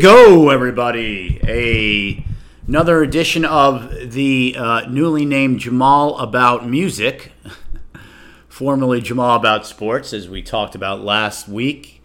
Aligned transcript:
Go, 0.00 0.48
everybody. 0.48 1.38
A 1.46 2.24
another 2.66 3.02
edition 3.02 3.44
of 3.44 4.12
the 4.12 4.56
uh, 4.56 4.88
newly 4.88 5.26
named 5.26 5.60
Jamal 5.60 6.16
About 6.16 6.66
Music, 6.66 7.32
formerly 8.48 9.02
Jamal 9.02 9.36
About 9.36 9.66
Sports, 9.66 10.14
as 10.14 10.26
we 10.26 10.40
talked 10.40 10.74
about 10.74 11.02
last 11.02 11.48
week. 11.48 12.02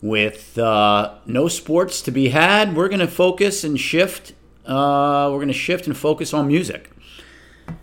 With 0.00 0.56
uh, 0.56 1.16
no 1.26 1.48
sports 1.48 2.00
to 2.02 2.10
be 2.10 2.30
had, 2.30 2.74
we're 2.74 2.88
going 2.88 3.00
to 3.00 3.06
focus 3.06 3.62
and 3.62 3.78
shift. 3.78 4.32
Uh, 4.64 5.28
we're 5.30 5.38
going 5.38 5.48
to 5.48 5.52
shift 5.52 5.86
and 5.86 5.94
focus 5.94 6.32
on 6.32 6.48
music. 6.48 6.92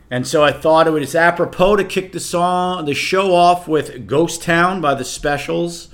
And 0.10 0.26
so 0.26 0.44
I 0.44 0.54
thought 0.54 0.88
it 0.88 0.92
was 0.92 1.14
apropos 1.14 1.76
to 1.76 1.84
kick 1.84 2.14
the 2.14 2.20
song, 2.20 2.86
the 2.86 2.96
show 2.96 3.36
off 3.36 3.68
with 3.68 4.08
"Ghost 4.08 4.42
Town" 4.42 4.82
by 4.82 4.96
the 4.96 5.06
Specials, 5.06 5.90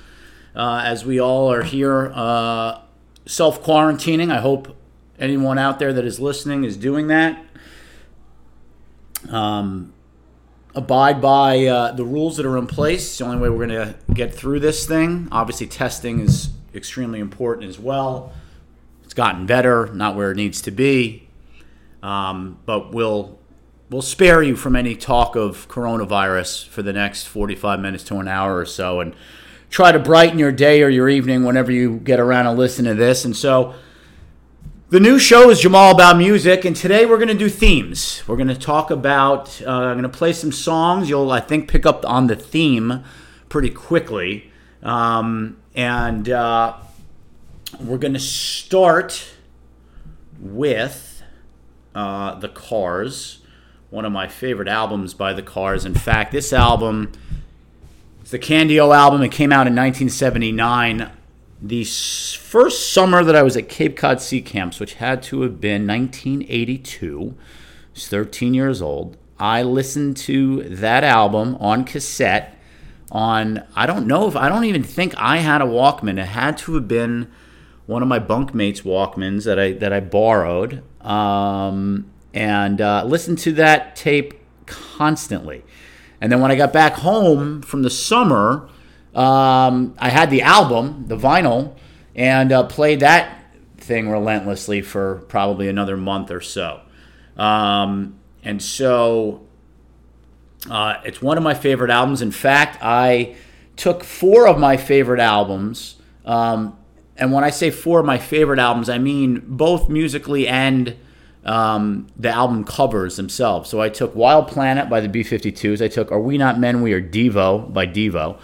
uh, 0.55 0.83
as 0.85 1.05
we 1.05 1.19
all 1.19 1.51
are 1.51 1.63
here 1.63 2.13
uh, 2.15 2.79
self 3.27 3.61
quarantining. 3.63 4.31
I 4.31 4.39
hope 4.39 4.75
anyone 5.19 5.57
out 5.57 5.79
there 5.79 5.93
that 5.93 6.05
is 6.05 6.19
listening 6.19 6.63
is 6.63 6.77
doing 6.77 7.07
that. 7.07 7.43
Um, 9.29 9.93
abide 10.73 11.21
by 11.21 11.65
uh, 11.65 11.91
the 11.91 12.05
rules 12.05 12.37
that 12.37 12.45
are 12.45 12.57
in 12.57 12.67
place. 12.67 13.07
It's 13.07 13.17
the 13.17 13.25
only 13.25 13.37
way 13.37 13.49
we're 13.49 13.67
going 13.67 13.87
to 13.87 13.95
get 14.13 14.33
through 14.33 14.61
this 14.61 14.85
thing. 14.85 15.27
Obviously, 15.31 15.67
testing 15.67 16.19
is 16.19 16.49
extremely 16.73 17.19
important 17.19 17.67
as 17.67 17.79
well. 17.79 18.31
It's 19.03 19.13
gotten 19.13 19.45
better, 19.45 19.87
not 19.93 20.15
where 20.15 20.31
it 20.31 20.35
needs 20.35 20.61
to 20.63 20.71
be, 20.71 21.27
um, 22.03 22.59
but 22.65 22.93
we'll 22.93 23.37
we'll 23.89 24.01
spare 24.01 24.43
you 24.43 24.55
from 24.55 24.75
any 24.75 24.95
talk 24.95 25.35
of 25.35 25.67
coronavirus 25.69 26.67
for 26.67 26.81
the 26.81 26.91
next 26.91 27.23
45 27.23 27.79
minutes 27.79 28.03
to 28.05 28.17
an 28.17 28.27
hour 28.27 28.57
or 28.57 28.65
so, 28.65 28.99
and 28.99 29.15
try 29.69 29.91
to 29.91 29.99
brighten 29.99 30.39
your 30.39 30.51
day 30.51 30.81
or 30.83 30.89
your 30.89 31.09
evening 31.09 31.43
whenever 31.43 31.71
you 31.71 31.97
get 31.97 32.19
around 32.19 32.47
and 32.47 32.57
listen 32.57 32.85
to 32.85 32.93
this. 32.93 33.25
And 33.25 33.35
so. 33.35 33.75
The 34.89 35.01
new 35.01 35.19
show 35.19 35.49
is 35.49 35.59
Jamal 35.59 35.91
About 35.91 36.15
Music, 36.15 36.63
and 36.63 36.73
today 36.73 37.05
we're 37.05 37.17
going 37.17 37.27
to 37.27 37.33
do 37.33 37.49
themes. 37.49 38.23
We're 38.25 38.37
going 38.37 38.47
to 38.47 38.55
talk 38.55 38.89
about, 38.89 39.61
uh, 39.61 39.69
I'm 39.69 39.99
going 39.99 40.09
to 40.09 40.17
play 40.17 40.31
some 40.31 40.53
songs. 40.53 41.09
You'll, 41.09 41.29
I 41.29 41.41
think, 41.41 41.69
pick 41.69 41.85
up 41.85 42.05
on 42.05 42.27
the 42.27 42.37
theme 42.37 43.03
pretty 43.49 43.69
quickly. 43.69 44.49
Um, 44.81 45.57
and 45.75 46.29
uh, 46.29 46.77
we're 47.81 47.97
going 47.97 48.13
to 48.13 48.19
start 48.19 49.27
with 50.39 51.21
uh, 51.93 52.35
The 52.35 52.47
Cars, 52.47 53.39
one 53.89 54.05
of 54.05 54.13
my 54.13 54.29
favorite 54.29 54.69
albums 54.69 55.13
by 55.13 55.33
The 55.33 55.43
Cars. 55.43 55.83
In 55.83 55.95
fact, 55.95 56.31
this 56.31 56.53
album, 56.53 57.11
it's 58.27 58.33
the 58.33 58.39
Candy-O 58.39 58.91
album. 58.91 59.21
It 59.21 59.31
came 59.31 59.53
out 59.53 59.67
in 59.67 59.73
1979 59.73 61.09
the 61.61 61.85
first 61.85 62.91
summer 62.91 63.23
that 63.23 63.37
I 63.37 63.41
was 63.41 63.55
at 63.55 63.69
Cape 63.69 63.95
Cod 63.95 64.19
Sea 64.19 64.41
Camps, 64.41 64.81
which 64.81 64.95
had 64.95 65.23
to 65.23 65.43
have 65.43 65.61
been 65.61 65.87
1982, 65.87 67.35
I 67.37 67.41
was 67.93 68.09
13 68.09 68.53
years 68.53 68.81
old. 68.81 69.15
I 69.39 69.63
listened 69.63 70.17
to 70.17 70.63
that 70.63 71.05
album 71.05 71.55
on 71.61 71.85
cassette. 71.85 72.59
On 73.13 73.63
I 73.77 73.85
don't 73.85 74.05
know 74.05 74.27
if 74.27 74.35
I 74.35 74.49
don't 74.49 74.65
even 74.65 74.83
think 74.83 75.15
I 75.15 75.37
had 75.37 75.61
a 75.61 75.65
Walkman. 75.65 76.19
It 76.19 76.25
had 76.25 76.57
to 76.57 76.73
have 76.73 76.85
been 76.89 77.31
one 77.85 78.01
of 78.01 78.09
my 78.09 78.19
bunkmates' 78.19 78.81
Walkmans 78.81 79.45
that 79.45 79.57
I 79.57 79.71
that 79.71 79.93
I 79.93 80.01
borrowed, 80.01 80.83
um, 80.99 82.11
and 82.33 82.81
uh, 82.81 83.05
listened 83.05 83.37
to 83.39 83.53
that 83.53 83.95
tape 83.95 84.33
constantly. 84.65 85.63
And 86.19 86.31
then 86.31 86.41
when 86.41 86.51
I 86.51 86.55
got 86.55 86.73
back 86.73 86.93
home 86.93 87.61
from 87.61 87.83
the 87.83 87.89
summer, 87.89 88.69
um, 89.13 89.95
I 89.99 90.09
had 90.09 90.29
the 90.29 90.41
album, 90.41 91.05
the 91.07 91.17
vinyl, 91.17 91.75
and 92.15 92.51
uh, 92.51 92.63
played 92.63 93.01
that 93.01 93.45
thing 93.77 94.09
relentlessly 94.09 94.81
for 94.81 95.23
probably 95.27 95.67
another 95.67 95.97
month 95.97 96.31
or 96.31 96.41
so. 96.41 96.81
Um, 97.37 98.19
and 98.43 98.61
so 98.61 99.45
uh, 100.69 100.95
it's 101.05 101.21
one 101.21 101.37
of 101.37 101.43
my 101.43 101.53
favorite 101.53 101.91
albums. 101.91 102.21
In 102.21 102.31
fact, 102.31 102.79
I 102.81 103.35
took 103.75 104.03
four 104.03 104.47
of 104.47 104.57
my 104.57 104.77
favorite 104.77 105.19
albums. 105.19 105.97
Um, 106.25 106.77
and 107.15 107.31
when 107.31 107.43
I 107.43 107.49
say 107.49 107.71
four 107.71 107.99
of 107.99 108.05
my 108.05 108.17
favorite 108.17 108.59
albums, 108.59 108.89
I 108.89 108.97
mean 108.97 109.43
both 109.45 109.89
musically 109.89 110.47
and 110.47 110.95
um, 111.47 112.07
the 112.17 112.29
album 112.29 112.63
covers 112.63 113.17
themselves. 113.17 113.69
So 113.69 113.81
I 113.81 113.89
took 113.89 114.15
Wild 114.15 114.47
Planet 114.47 114.89
by 114.89 114.99
the 114.99 115.09
B 115.09 115.21
52s. 115.21 115.83
I 115.83 115.87
took 115.87 116.11
Are 116.11 116.19
We 116.19 116.37
Not 116.37 116.59
Men, 116.59 116.81
We 116.81 116.93
Are 116.93 117.01
Devo 117.01 117.71
by 117.73 117.87
Devo 117.87 118.37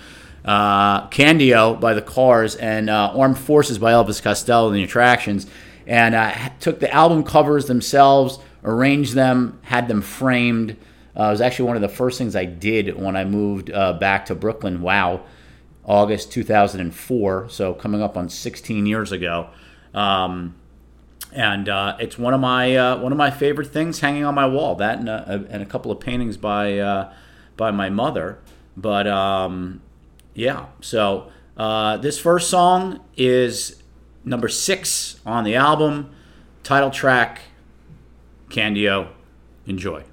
uh, 0.46 1.08
Candy-O 1.08 1.75
by 1.75 1.94
the 1.94 2.02
Cars, 2.02 2.56
and 2.56 2.90
uh, 2.90 3.13
Armed 3.16 3.38
Forces 3.38 3.78
by 3.78 3.94
Elvis 3.94 4.22
Costello 4.22 4.68
and 4.68 4.75
the 4.75 4.84
Attractions, 4.84 5.47
and 5.88 6.16
uh, 6.16 6.34
took 6.59 6.80
the 6.80 6.92
album 6.94 7.24
covers 7.24 7.66
themselves, 7.66 8.40
arranged 8.63 9.13
them, 9.13 9.59
had 9.63 9.88
them 9.88 10.02
framed. 10.02 10.72
Uh, 11.18 11.25
it 11.25 11.31
was 11.31 11.42
actually 11.42 11.68
one 11.68 11.75
of 11.75 11.81
the 11.81 11.90
first 11.90 12.18
things 12.18 12.36
I 12.36 12.46
did 12.46 13.00
when 13.00 13.16
I 13.16 13.25
moved 13.25 13.72
uh, 13.72 13.94
back 13.94 14.25
to 14.28 14.36
Brooklyn. 14.36 14.81
Wow, 14.81 15.22
August 15.86 16.31
2004, 16.31 17.50
so 17.50 17.74
coming 17.74 18.02
up 18.02 18.18
on 18.18 18.30
16 18.30 18.86
years 18.86 19.12
ago. 19.12 19.50
Um, 19.94 20.56
and 21.34 21.68
uh, 21.68 21.98
it's 22.00 22.18
one 22.18 22.34
of 22.34 22.40
my 22.40 22.76
uh, 22.76 22.98
one 22.98 23.12
of 23.12 23.18
my 23.18 23.32
favorite 23.32 23.68
things 23.68 24.00
hanging 24.00 24.24
on 24.24 24.36
my 24.36 24.46
wall. 24.46 24.76
That 24.76 25.00
and 25.00 25.10
a, 25.10 25.46
and 25.50 25.62
a 25.62 25.66
couple 25.66 25.92
of 25.92 26.00
paintings 26.00 26.38
by 26.38 26.78
uh, 26.78 27.14
by 27.58 27.72
my 27.72 27.90
mother. 27.90 28.40
But 28.78 29.08
um, 29.08 29.82
yeah, 30.34 30.68
so 30.82 31.32
uh, 31.58 31.98
this 31.98 32.20
first 32.20 32.50
song 32.50 33.00
is 33.18 33.82
number 34.24 34.48
six 34.48 35.20
on 35.26 35.44
the 35.44 35.56
album, 35.56 36.14
title 36.64 36.90
track, 36.90 37.42
Candy-O. 38.50 39.10
Enjoy. 39.66 40.04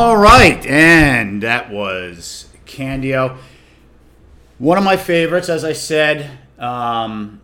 All 0.00 0.16
right, 0.16 0.64
and 0.64 1.42
that 1.42 1.70
was 1.70 2.48
Candy-O. 2.64 3.36
One 4.56 4.78
of 4.78 4.82
my 4.82 4.96
favorites, 4.96 5.50
as 5.50 5.62
I 5.62 5.74
said, 5.74 6.38
um, 6.58 7.42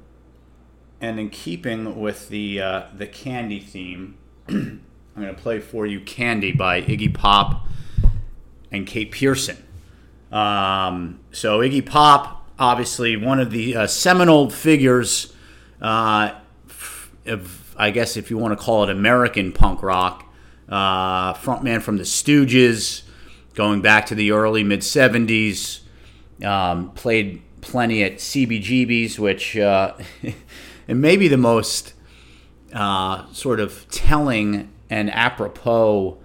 and 0.98 1.20
in 1.20 1.28
keeping 1.28 2.00
with 2.00 2.30
the 2.30 2.62
uh, 2.62 2.82
the 2.96 3.06
candy 3.06 3.60
theme, 3.60 4.16
I'm 4.48 4.80
going 5.14 5.28
to 5.28 5.34
play 5.34 5.60
for 5.60 5.84
you 5.84 6.00
"Candy" 6.00 6.50
by 6.50 6.80
Iggy 6.80 7.12
Pop 7.12 7.66
and 8.72 8.86
Kate 8.86 9.12
Pierson. 9.12 9.62
Um, 10.32 11.20
so 11.32 11.58
Iggy 11.58 11.84
Pop, 11.84 12.48
obviously 12.58 13.18
one 13.18 13.38
of 13.38 13.50
the 13.50 13.76
uh, 13.76 13.86
seminal 13.86 14.48
figures 14.48 15.30
uh, 15.82 16.32
of, 17.26 17.74
I 17.76 17.90
guess, 17.90 18.16
if 18.16 18.30
you 18.30 18.38
want 18.38 18.58
to 18.58 18.64
call 18.64 18.82
it 18.84 18.88
American 18.88 19.52
punk 19.52 19.82
rock. 19.82 20.25
Uh, 20.68 21.34
frontman 21.34 21.80
from 21.80 21.96
the 21.96 22.02
Stooges, 22.02 23.02
going 23.54 23.80
back 23.80 24.06
to 24.06 24.14
the 24.14 24.32
early 24.32 24.64
mid 24.64 24.80
70s. 24.80 25.80
Um, 26.44 26.90
played 26.90 27.42
plenty 27.60 28.02
at 28.02 28.16
CBGB's, 28.16 29.18
which 29.18 29.56
uh, 29.56 29.94
it 30.22 30.94
may 30.94 31.16
be 31.16 31.28
the 31.28 31.36
most 31.36 31.94
uh, 32.72 33.26
sort 33.32 33.60
of 33.60 33.88
telling 33.90 34.72
and 34.90 35.10
apropos 35.12 36.18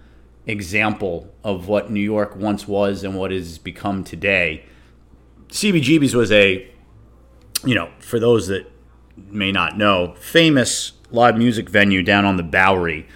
example 0.45 1.33
of 1.43 1.67
what 1.67 1.91
New 1.91 2.01
York 2.01 2.35
once 2.35 2.67
was 2.67 3.03
and 3.03 3.15
what 3.15 3.31
has 3.31 3.57
become 3.57 4.03
today. 4.03 4.65
CBGB's 5.49 6.15
was 6.15 6.31
a, 6.31 6.69
you 7.65 7.75
know, 7.75 7.89
for 7.99 8.19
those 8.19 8.47
that 8.47 8.71
may 9.17 9.51
not 9.51 9.77
know, 9.77 10.13
famous 10.19 10.93
live 11.11 11.37
music 11.37 11.69
venue 11.69 12.03
down 12.03 12.25
on 12.25 12.37
the 12.37 12.43
Bowery. 12.43 13.07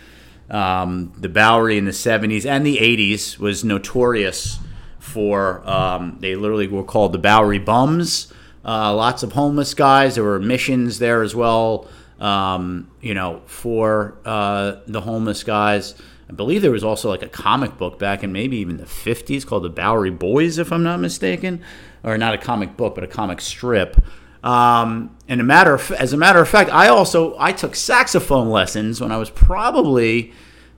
Um, 0.49 1.13
the 1.17 1.29
Bowery 1.29 1.77
in 1.77 1.85
the 1.85 1.91
70s 1.91 2.45
and 2.45 2.65
the 2.65 2.77
80s 2.77 3.39
was 3.39 3.63
notorious 3.63 4.59
for, 4.99 5.67
um, 5.67 6.17
they 6.19 6.35
literally 6.35 6.67
were 6.67 6.83
called 6.83 7.13
the 7.13 7.17
Bowery 7.17 7.59
Bums. 7.59 8.31
Uh, 8.63 8.93
lots 8.93 9.23
of 9.23 9.33
homeless 9.33 9.73
guys. 9.73 10.15
There 10.15 10.23
were 10.23 10.39
missions 10.39 10.99
there 10.99 11.21
as 11.21 11.35
well, 11.35 11.87
um, 12.19 12.89
you 13.01 13.13
know, 13.13 13.41
for 13.45 14.17
uh, 14.25 14.77
the 14.87 15.01
homeless 15.01 15.43
guys. 15.43 15.95
I 16.27 16.33
believe 16.33 16.63
there 16.63 16.71
was 16.71 16.83
also 16.83 17.09
like 17.09 17.21
a 17.21 17.29
comic 17.29 17.77
book 17.77 17.99
back 17.99 18.23
in 18.23 18.31
maybe 18.31 18.57
even 18.57 18.77
the 18.77 18.85
50s 18.85 19.45
called 19.45 19.63
the 19.63 19.69
Bowery 19.69 20.09
Boys, 20.09 20.57
if 20.57 20.71
I'm 20.71 20.83
not 20.83 20.99
mistaken, 20.99 21.61
or 22.03 22.17
not 22.17 22.33
a 22.33 22.39
comic 22.39 22.75
book, 22.75 22.95
but 22.95 23.03
a 23.03 23.07
comic 23.07 23.41
strip. 23.41 23.97
Um, 24.45 25.17
and 25.27 25.41
a 25.41 25.43
matter 25.43 25.73
of, 25.73 25.91
as 25.91 26.13
a 26.13 26.17
matter 26.17 26.39
of 26.39 26.47
fact, 26.47 26.69
I 26.69 26.87
also 26.87 27.35
I 27.39 27.51
took 27.51 27.75
saxophone 27.75 28.49
lessons 28.49 29.01
when 29.01 29.11
I 29.11 29.17
was 29.17 29.31
probably 29.31 30.31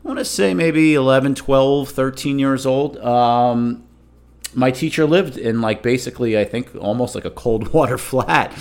I 0.04 0.08
want 0.08 0.20
to 0.20 0.26
say 0.26 0.54
maybe 0.54 0.94
11, 0.94 1.36
12, 1.36 1.90
13 1.90 2.40
years 2.40 2.66
old. 2.66 2.98
Um, 3.00 3.84
my 4.54 4.72
teacher 4.72 5.06
lived 5.06 5.38
in 5.38 5.60
like 5.60 5.84
basically 5.84 6.40
I 6.40 6.46
think 6.46 6.74
almost 6.78 7.14
like 7.14 7.26
a 7.26 7.30
cold 7.30 7.68
water 7.74 7.98
flat 7.98 8.54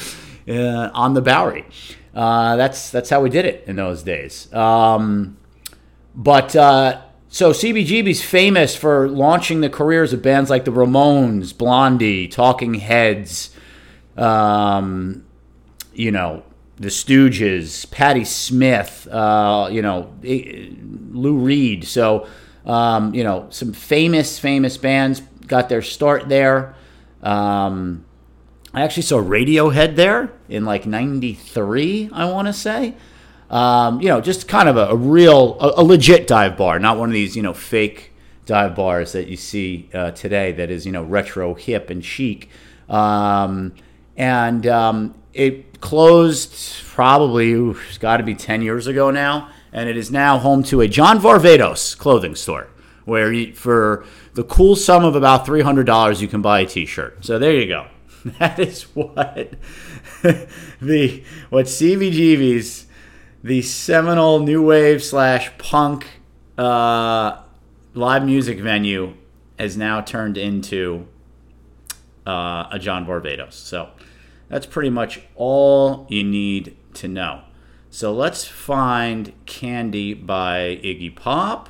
uh, 0.49 0.91
on 0.93 1.15
the 1.15 1.23
Bowery. 1.23 1.67
Uh, 2.13 2.57
that's 2.57 2.91
that's 2.91 3.09
how 3.09 3.21
we 3.21 3.31
did 3.31 3.45
it 3.45 3.63
in 3.69 3.77
those 3.77 4.03
days. 4.03 4.53
Um, 4.53 5.37
but 6.17 6.57
uh, 6.57 7.03
so 7.29 7.53
CBGB's 7.53 8.25
famous 8.25 8.75
for 8.75 9.09
launching 9.09 9.61
the 9.61 9.71
careers 9.71 10.13
of 10.13 10.23
bands 10.23 10.51
like 10.51 10.65
the 10.65 10.73
Ramones, 10.73 11.57
Blondie, 11.57 12.27
Talking 12.27 12.75
Heads, 12.75 13.51
um, 14.17 15.25
you 15.95 16.11
know, 16.11 16.43
the 16.77 16.89
Stooges, 16.89 17.91
Patti 17.91 18.25
Smith, 18.25 19.09
uh, 19.11 19.69
you 19.71 19.83
know, 19.83 20.13
Lou 20.23 21.39
Reed. 21.39 21.85
So, 21.85 22.27
um, 22.67 23.15
you 23.15 23.25
know, 23.25 23.47
some 23.51 23.73
famous, 23.73 24.39
famous 24.39 24.77
bands 24.77 25.23
got 25.47 25.69
their 25.69 25.83
start 25.83 26.29
there. 26.29 26.75
Um, 27.23 28.05
I 28.75 28.83
actually 28.83 29.05
saw 29.05 29.23
Radiohead 29.23 29.97
there 29.97 30.33
in 30.49 30.65
like 30.65 30.87
'93, 30.87 32.11
I 32.13 32.31
want 32.31 32.47
to 32.47 32.53
say. 32.53 32.95
Um, 33.49 34.01
you 34.01 34.09
know, 34.09 34.21
just 34.21 34.49
kind 34.49 34.69
of 34.69 34.77
a, 34.77 34.89
a 34.89 34.97
real, 34.97 35.57
a, 35.61 35.81
a, 35.81 35.85
legit 35.85 36.27
dive 36.27 36.57
bar, 36.57 36.81
not 36.81 36.99
one 36.99 37.09
of 37.09 37.13
these, 37.13 37.37
you 37.37 37.43
know, 37.43 37.55
fake 37.55 38.13
dive 38.45 38.75
bars 38.75 39.13
that 39.13 39.29
you 39.29 39.37
see 39.37 39.89
uh, 39.95 40.11
today 40.11 40.51
that 40.53 40.69
is, 40.69 40.85
you 40.85 40.91
know, 40.91 41.05
retro, 41.05 41.55
hip, 41.55 41.89
and 41.89 42.05
chic. 42.05 42.51
Um, 42.89 43.73
and 44.17 44.67
um, 44.67 45.15
it 45.33 45.81
closed 45.81 46.85
probably, 46.87 47.53
it's 47.53 47.99
got 47.99 48.17
to 48.19 48.23
be 48.23 48.35
10 48.35 48.63
years 48.63 48.87
ago 48.87 49.11
now, 49.11 49.51
and 49.73 49.89
it 49.89 49.97
is 49.97 50.11
now 50.11 50.39
home 50.39 50.63
to 50.65 50.81
a 50.81 50.89
John 50.89 51.19
Varvatos 51.19 51.97
clothing 51.97 52.35
store 52.35 52.69
where 53.05 53.33
you, 53.33 53.55
for 53.55 54.05
the 54.35 54.45
cool 54.45 54.77
sum 54.77 55.05
of 55.05 55.15
about 55.15 55.47
$300 55.47 56.21
you 56.21 56.29
can 56.29 56.43
buy 56.43 56.61
a 56.61 56.67
t-shirt. 56.67 57.25
So 57.25 57.39
there 57.39 57.53
you 57.53 57.67
go. 57.67 57.87
That 58.41 58.59
is 58.59 58.83
what 58.95 59.55
the 60.81 61.23
what 61.49 61.67
CBGB's 61.67 62.87
the 63.45 63.63
seminal 63.63 64.41
new 64.41 64.63
wave 64.63 65.05
slash 65.05 65.57
punk 65.59 66.09
uh, 66.59 67.41
live 67.95 68.25
music 68.25 68.59
venue 68.59 69.15
has 69.61 69.77
now 69.77 70.01
turned 70.01 70.37
into 70.37 71.07
uh, 72.27 72.67
a 72.73 72.81
John 72.81 73.07
Varvatos. 73.07 73.53
So 73.53 73.91
that's 74.49 74.67
pretty 74.67 74.91
much 74.91 75.23
all 75.35 76.07
you 76.09 76.25
need 76.25 76.77
to 76.95 77.09
know. 77.09 77.43
So 77.91 78.13
let's 78.13 78.45
find 78.45 79.33
Candy 79.47 80.15
by 80.15 80.81
Iggy 80.83 81.15
Pop. 81.17 81.69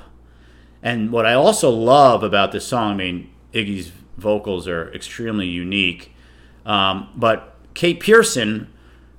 And 0.82 1.12
what 1.12 1.26
I 1.26 1.34
also 1.34 1.70
love 1.70 2.22
about 2.22 2.52
this 2.52 2.66
song, 2.66 2.92
I 2.92 2.96
mean, 2.96 3.30
Iggy's 3.52 3.92
vocals 4.16 4.66
are 4.66 4.92
extremely 4.92 5.46
unique. 5.46 6.14
Um, 6.64 7.08
but 7.14 7.54
Kate 7.74 8.00
Pierson, 8.00 8.72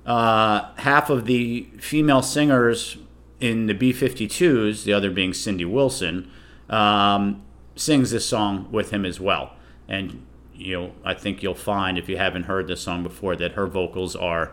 uh, 0.04 0.72
half 0.76 1.10
of 1.10 1.26
the 1.26 1.68
female 1.78 2.22
singers 2.22 2.98
in 3.40 3.66
the 3.66 3.74
B 3.74 3.92
52s, 3.92 4.84
the 4.84 4.92
other 4.92 5.10
being 5.10 5.32
Cindy 5.32 5.64
Wilson, 5.64 6.30
um, 6.68 7.42
sings 7.76 8.10
this 8.10 8.26
song 8.26 8.68
with 8.70 8.90
him 8.90 9.04
as 9.04 9.20
well. 9.20 9.54
And 9.88 10.26
you 10.58 10.80
know, 10.80 10.92
I 11.04 11.14
think 11.14 11.42
you'll 11.42 11.54
find 11.54 11.96
if 11.96 12.08
you 12.08 12.16
haven't 12.16 12.44
heard 12.44 12.66
this 12.66 12.80
song 12.80 13.02
before 13.02 13.36
that 13.36 13.52
her 13.52 13.66
vocals 13.66 14.16
are 14.16 14.52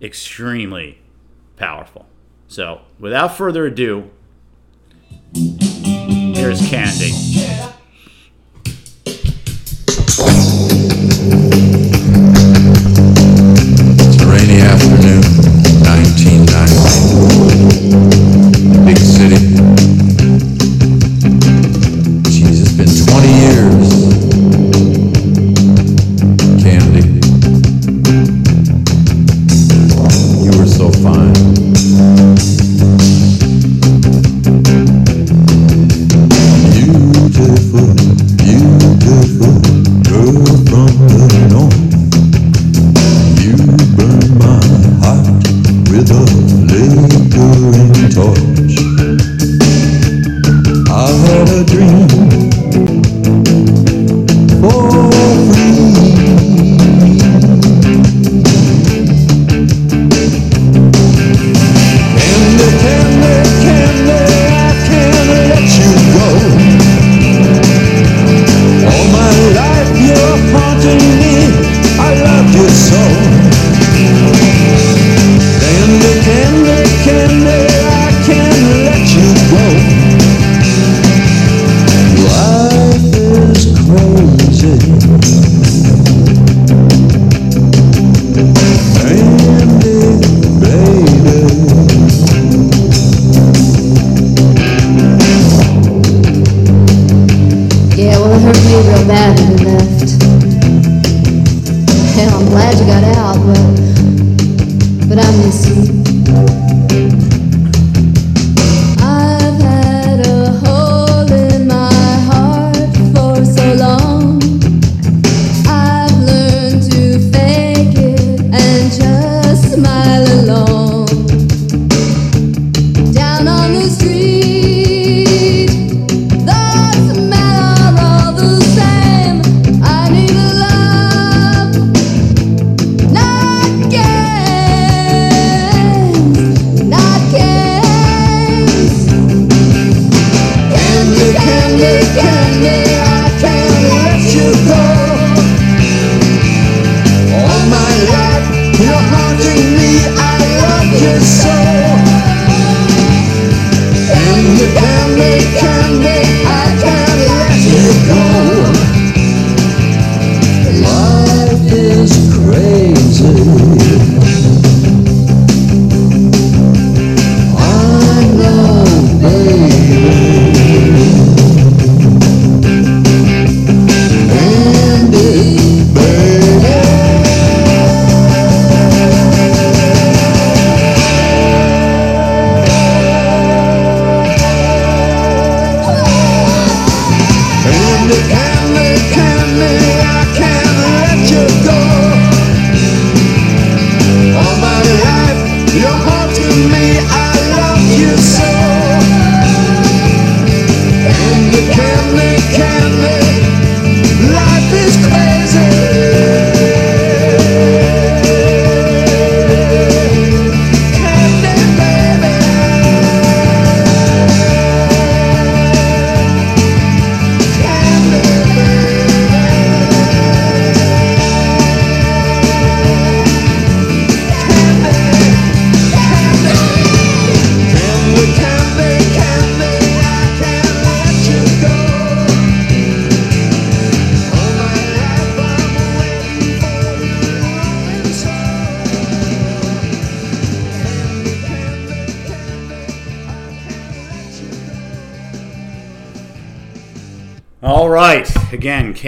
extremely 0.00 1.00
powerful. 1.56 2.06
So, 2.46 2.82
without 3.00 3.36
further 3.36 3.66
ado, 3.66 4.10
here's 5.34 6.60
Candy. 6.68 7.12
Fine. 31.06 31.35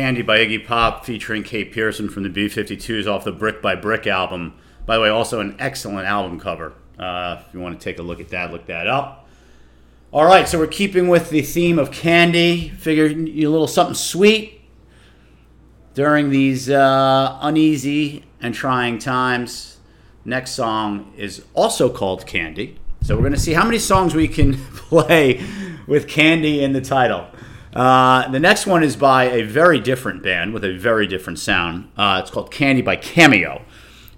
Candy 0.09 0.23
by 0.23 0.39
Iggy 0.39 0.67
Pop 0.67 1.05
featuring 1.05 1.43
Kate 1.43 1.71
Pierson 1.71 2.09
from 2.09 2.23
the 2.23 2.31
B 2.31 2.47
52s 2.47 3.07
off 3.07 3.25
the 3.25 3.31
Brick 3.31 3.61
by 3.61 3.75
Brick 3.75 4.07
album. 4.07 4.55
By 4.87 4.97
the 4.97 5.03
way, 5.03 5.11
also 5.11 5.41
an 5.41 5.55
excellent 5.59 6.07
album 6.07 6.41
cover. 6.41 6.73
Uh, 6.99 7.43
if 7.47 7.53
you 7.53 7.61
want 7.61 7.79
to 7.79 7.85
take 7.85 7.99
a 7.99 8.03
look 8.03 8.19
at 8.19 8.31
that, 8.31 8.51
look 8.51 8.65
that 8.69 8.87
up. 8.87 9.29
All 10.11 10.25
right, 10.25 10.49
so 10.49 10.59
we're 10.59 10.67
keeping 10.67 11.09
with 11.09 11.29
the 11.29 11.43
theme 11.43 11.79
of 11.79 11.91
candy. 11.91 12.71
Figured 12.71 13.29
you 13.29 13.51
a 13.51 13.53
little 13.53 13.67
something 13.67 13.95
sweet 13.95 14.63
during 15.93 16.31
these 16.31 16.71
uh, 16.71 17.39
uneasy 17.43 18.25
and 18.41 18.55
trying 18.55 18.99
times. 18.99 19.77
Next 20.25 20.53
song 20.53 21.13
is 21.19 21.45
also 21.53 21.91
called 21.91 22.27
Candy. 22.27 22.79
So 23.03 23.15
we're 23.15 23.21
going 23.21 23.35
to 23.35 23.39
see 23.39 23.53
how 23.53 23.67
many 23.67 23.79
songs 23.79 24.15
we 24.15 24.27
can 24.27 24.57
play 24.73 25.45
with 25.87 26.09
Candy 26.09 26.65
in 26.65 26.73
the 26.73 26.81
title. 26.81 27.27
Uh, 27.79 28.29
the 28.31 28.41
next 28.41 28.67
one 28.67 28.83
is 28.83 28.97
by 28.97 29.27
a 29.27 29.43
very 29.43 29.79
different 29.79 30.21
band 30.21 30.53
with 30.53 30.65
a 30.65 30.77
very 30.77 31.07
different 31.07 31.39
sound. 31.39 31.89
Uh, 31.97 32.19
it's 32.21 32.29
called 32.29 32.51
Candy 32.51 32.83
by 32.83 32.97
Cameo. 32.97 33.63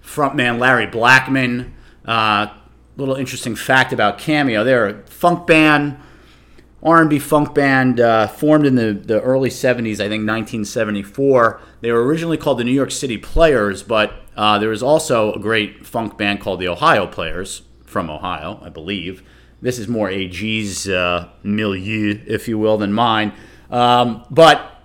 Frontman 0.03 0.59
Larry 0.59 0.87
Blackmon. 0.87 1.71
Uh, 2.07 2.47
little 2.97 3.17
interesting 3.17 3.55
fact 3.55 3.93
about 3.93 4.17
Cameo: 4.17 4.65
they're 4.65 4.87
a 4.87 5.07
funk 5.09 5.47
band, 5.47 5.99
R&B 6.83 7.19
funk 7.19 7.55
band 7.55 8.01
uh, 8.01 8.29
formed 8.29 8.65
in 8.65 8.77
the, 8.77 8.95
the 8.95 9.21
early 9.21 9.51
70s, 9.51 9.95
I 9.95 10.09
think 10.09 10.27
1974. 10.27 11.61
They 11.83 11.93
were 11.93 12.03
originally 12.03 12.39
called 12.39 12.57
the 12.57 12.65
New 12.65 12.73
York 12.73 12.91
City 12.91 13.19
Players, 13.19 13.83
but 13.83 14.15
uh, 14.39 14.59
there 14.59 14.71
was 14.71 14.83
also 14.83 15.35
a 15.35 15.39
great 15.39 15.87
funk 15.87 16.17
band 16.17 16.41
called 16.41 16.61
the 16.61 16.69
Ohio 16.69 17.07
Players 17.07 17.61
from 17.85 18.09
Ohio, 18.09 18.59
I 18.63 18.71
believe. 18.71 19.23
This 19.61 19.79
is 19.79 19.87
more 19.87 20.09
AG's 20.09 20.89
uh, 20.89 21.29
milieu, 21.43 22.21
if 22.27 22.49
you 22.49 22.59
will, 22.59 22.79
than 22.79 22.95
mine. 22.95 23.35
Um, 23.71 24.25
but 24.31 24.83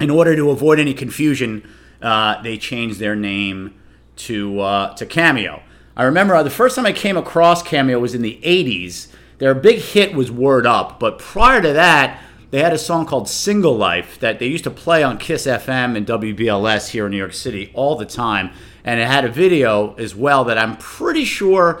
in 0.00 0.10
order 0.10 0.34
to 0.36 0.50
avoid 0.50 0.78
any 0.78 0.94
confusion, 0.94 1.68
uh, 2.00 2.40
they 2.42 2.56
changed 2.56 2.98
their 2.98 3.16
name 3.16 3.74
to 4.16 4.60
uh, 4.60 4.94
to 4.94 5.06
Cameo. 5.06 5.62
I 5.96 6.04
remember 6.04 6.34
uh, 6.34 6.42
the 6.42 6.50
first 6.50 6.76
time 6.76 6.86
I 6.86 6.92
came 6.92 7.16
across 7.16 7.62
Cameo 7.62 7.98
was 7.98 8.14
in 8.14 8.22
the 8.22 8.40
'80s. 8.42 9.08
Their 9.38 9.54
big 9.54 9.78
hit 9.78 10.14
was 10.14 10.30
Word 10.30 10.66
Up, 10.66 11.00
but 11.00 11.18
prior 11.18 11.62
to 11.62 11.72
that, 11.72 12.22
they 12.50 12.62
had 12.62 12.72
a 12.72 12.78
song 12.78 13.06
called 13.06 13.28
Single 13.28 13.76
Life 13.76 14.18
that 14.20 14.38
they 14.38 14.46
used 14.46 14.64
to 14.64 14.70
play 14.70 15.02
on 15.02 15.18
Kiss 15.18 15.46
FM 15.46 15.96
and 15.96 16.06
WBLS 16.06 16.90
here 16.90 17.06
in 17.06 17.12
New 17.12 17.16
York 17.16 17.32
City 17.32 17.70
all 17.74 17.96
the 17.96 18.06
time, 18.06 18.50
and 18.84 19.00
it 19.00 19.06
had 19.06 19.24
a 19.24 19.30
video 19.30 19.94
as 19.94 20.14
well 20.14 20.44
that 20.44 20.58
I'm 20.58 20.76
pretty 20.76 21.24
sure 21.24 21.80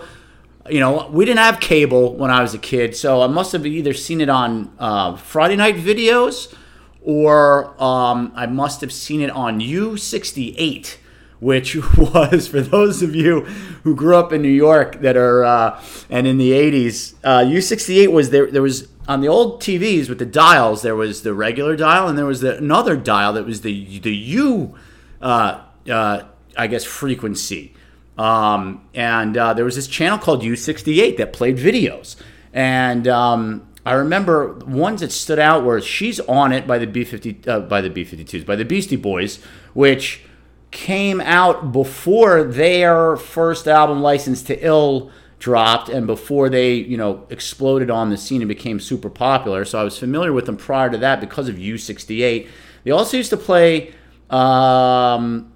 you 0.70 0.80
know, 0.80 1.08
we 1.10 1.24
didn't 1.24 1.40
have 1.40 1.60
cable 1.60 2.14
when 2.16 2.30
I 2.30 2.42
was 2.42 2.54
a 2.54 2.58
kid, 2.58 2.96
so 2.96 3.22
I 3.22 3.26
must 3.26 3.52
have 3.52 3.66
either 3.66 3.94
seen 3.94 4.20
it 4.20 4.28
on 4.28 4.72
uh, 4.78 5.16
Friday 5.16 5.56
night 5.56 5.76
videos 5.76 6.54
or 7.02 7.80
um, 7.82 8.32
I 8.34 8.46
must 8.46 8.80
have 8.80 8.92
seen 8.92 9.20
it 9.20 9.30
on 9.30 9.60
U68, 9.60 10.96
which 11.40 11.76
was 11.96 12.48
for 12.48 12.60
those 12.60 13.02
of 13.02 13.14
you 13.14 13.42
who 13.84 13.94
grew 13.94 14.16
up 14.16 14.32
in 14.32 14.42
New 14.42 14.48
York 14.48 15.00
that 15.00 15.16
are 15.16 15.44
uh, 15.44 15.82
and 16.08 16.26
in 16.26 16.38
the 16.38 16.52
80s. 16.52 17.14
Uh, 17.24 17.38
U68 17.40 18.12
was 18.12 18.30
there. 18.30 18.50
There 18.50 18.62
was 18.62 18.88
on 19.08 19.20
the 19.20 19.28
old 19.28 19.62
TVs 19.62 20.08
with 20.08 20.18
the 20.18 20.26
dials. 20.26 20.82
There 20.82 20.96
was 20.96 21.22
the 21.22 21.34
regular 21.34 21.76
dial, 21.76 22.06
and 22.08 22.18
there 22.18 22.26
was 22.26 22.40
the, 22.40 22.56
another 22.58 22.96
dial 22.96 23.32
that 23.32 23.46
was 23.46 23.62
the 23.62 23.98
the 24.00 24.14
U, 24.14 24.74
uh, 25.22 25.62
uh, 25.90 26.22
I 26.56 26.66
guess 26.66 26.84
frequency. 26.84 27.74
Um, 28.18 28.86
and 28.94 29.36
uh, 29.36 29.54
there 29.54 29.64
was 29.64 29.76
this 29.76 29.86
channel 29.86 30.18
called 30.18 30.42
U68 30.42 31.16
that 31.16 31.32
played 31.32 31.56
videos. 31.56 32.16
And 32.52 33.08
um, 33.08 33.66
I 33.84 33.92
remember 33.92 34.54
ones 34.66 35.00
that 35.00 35.12
stood 35.12 35.38
out 35.38 35.64
were 35.64 35.80
"She's 35.80 36.20
on 36.20 36.52
It" 36.52 36.66
by 36.66 36.78
the 36.78 36.86
B50 36.86 37.48
uh, 37.48 37.60
by 37.60 37.80
the 37.80 37.90
B52s 37.90 38.44
by 38.44 38.56
the 38.56 38.64
Beastie 38.64 38.96
Boys, 38.96 39.42
which 39.72 40.22
came 40.70 41.20
out 41.20 41.72
before 41.72 42.44
their 42.44 43.16
first 43.16 43.66
album, 43.66 44.02
"License 44.02 44.42
to 44.44 44.64
Ill." 44.64 45.10
dropped 45.38 45.88
and 45.88 46.06
before 46.06 46.50
they 46.50 46.74
you 46.74 46.98
know 46.98 47.26
exploded 47.30 47.90
on 47.90 48.10
the 48.10 48.16
scene 48.18 48.42
and 48.42 48.48
became 48.48 48.78
super 48.78 49.08
popular 49.08 49.64
so 49.64 49.80
i 49.80 49.82
was 49.82 49.98
familiar 49.98 50.34
with 50.34 50.44
them 50.44 50.54
prior 50.54 50.90
to 50.90 50.98
that 50.98 51.18
because 51.18 51.48
of 51.48 51.56
u68 51.56 52.46
they 52.84 52.90
also 52.90 53.16
used 53.16 53.30
to 53.30 53.38
play 53.38 53.90
um, 54.28 55.50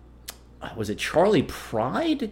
was 0.75 0.89
it 0.89 0.97
charlie 0.97 1.43
pride 1.43 2.31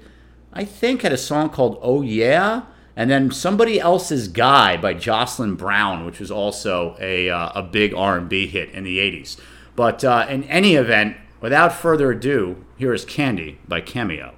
I 0.53 0.65
think 0.65 1.03
had 1.03 1.13
a 1.13 1.19
song 1.19 1.51
called 1.51 1.79
"Oh 1.83 2.03
Yeah," 2.03 2.63
and 2.95 3.11
then 3.11 3.31
"Somebody 3.31 3.81
Else's 3.81 4.29
Guy" 4.29 4.77
by 4.77 4.95
Jocelyn 4.95 5.55
Brown, 5.55 6.05
which 6.05 6.21
was 6.21 6.31
also 6.31 6.97
a 7.01 7.31
uh, 7.31 7.51
a 7.55 7.63
big 7.63 7.95
R 7.95 8.19
and 8.19 8.29
B 8.29 8.47
hit 8.47 8.71
in 8.71 8.85
the 8.85 8.99
'80s. 8.99 9.39
But 9.75 10.05
uh, 10.05 10.27
in 10.29 10.45
any 10.45 10.75
event, 10.75 11.17
without 11.41 11.73
further 11.73 12.11
ado, 12.11 12.65
here 12.77 12.93
is 12.93 13.05
Candy 13.05 13.59
by 13.67 13.81
Cameo. 13.81 14.35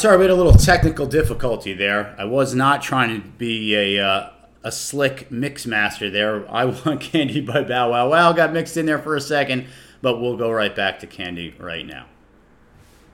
Sorry, 0.00 0.16
we 0.16 0.24
had 0.24 0.30
a 0.30 0.34
little 0.34 0.54
technical 0.54 1.04
difficulty 1.04 1.74
there. 1.74 2.14
I 2.18 2.24
was 2.24 2.54
not 2.54 2.80
trying 2.80 3.20
to 3.20 3.28
be 3.28 3.74
a 3.74 4.02
uh, 4.02 4.30
a 4.64 4.72
slick 4.72 5.30
mix 5.30 5.66
master 5.66 6.08
there. 6.08 6.50
I 6.50 6.64
want 6.64 7.00
Candy 7.12 7.40
by 7.42 7.62
Bow 7.64 7.90
Wow 7.90 8.32
got 8.32 8.52
mixed 8.52 8.76
in 8.78 8.86
there 8.86 8.98
for 8.98 9.14
a 9.14 9.20
second, 9.20 9.66
but 10.00 10.18
we'll 10.18 10.38
go 10.38 10.50
right 10.50 10.74
back 10.74 11.00
to 11.00 11.06
Candy 11.06 11.54
right 11.58 11.84
now. 11.84 12.06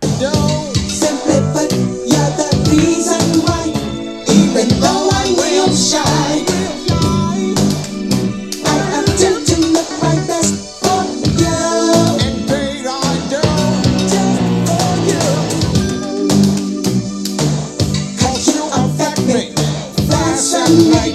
Simply 0.03 1.41
put, 1.53 1.73
you're 1.73 2.33
the 2.39 2.69
reason 2.71 3.43
why, 3.43 3.67
even 4.31 4.81
though 4.81 5.09
I'm 5.13 5.35
real 5.35 5.75
shy, 5.75 6.56
me. 20.69 21.06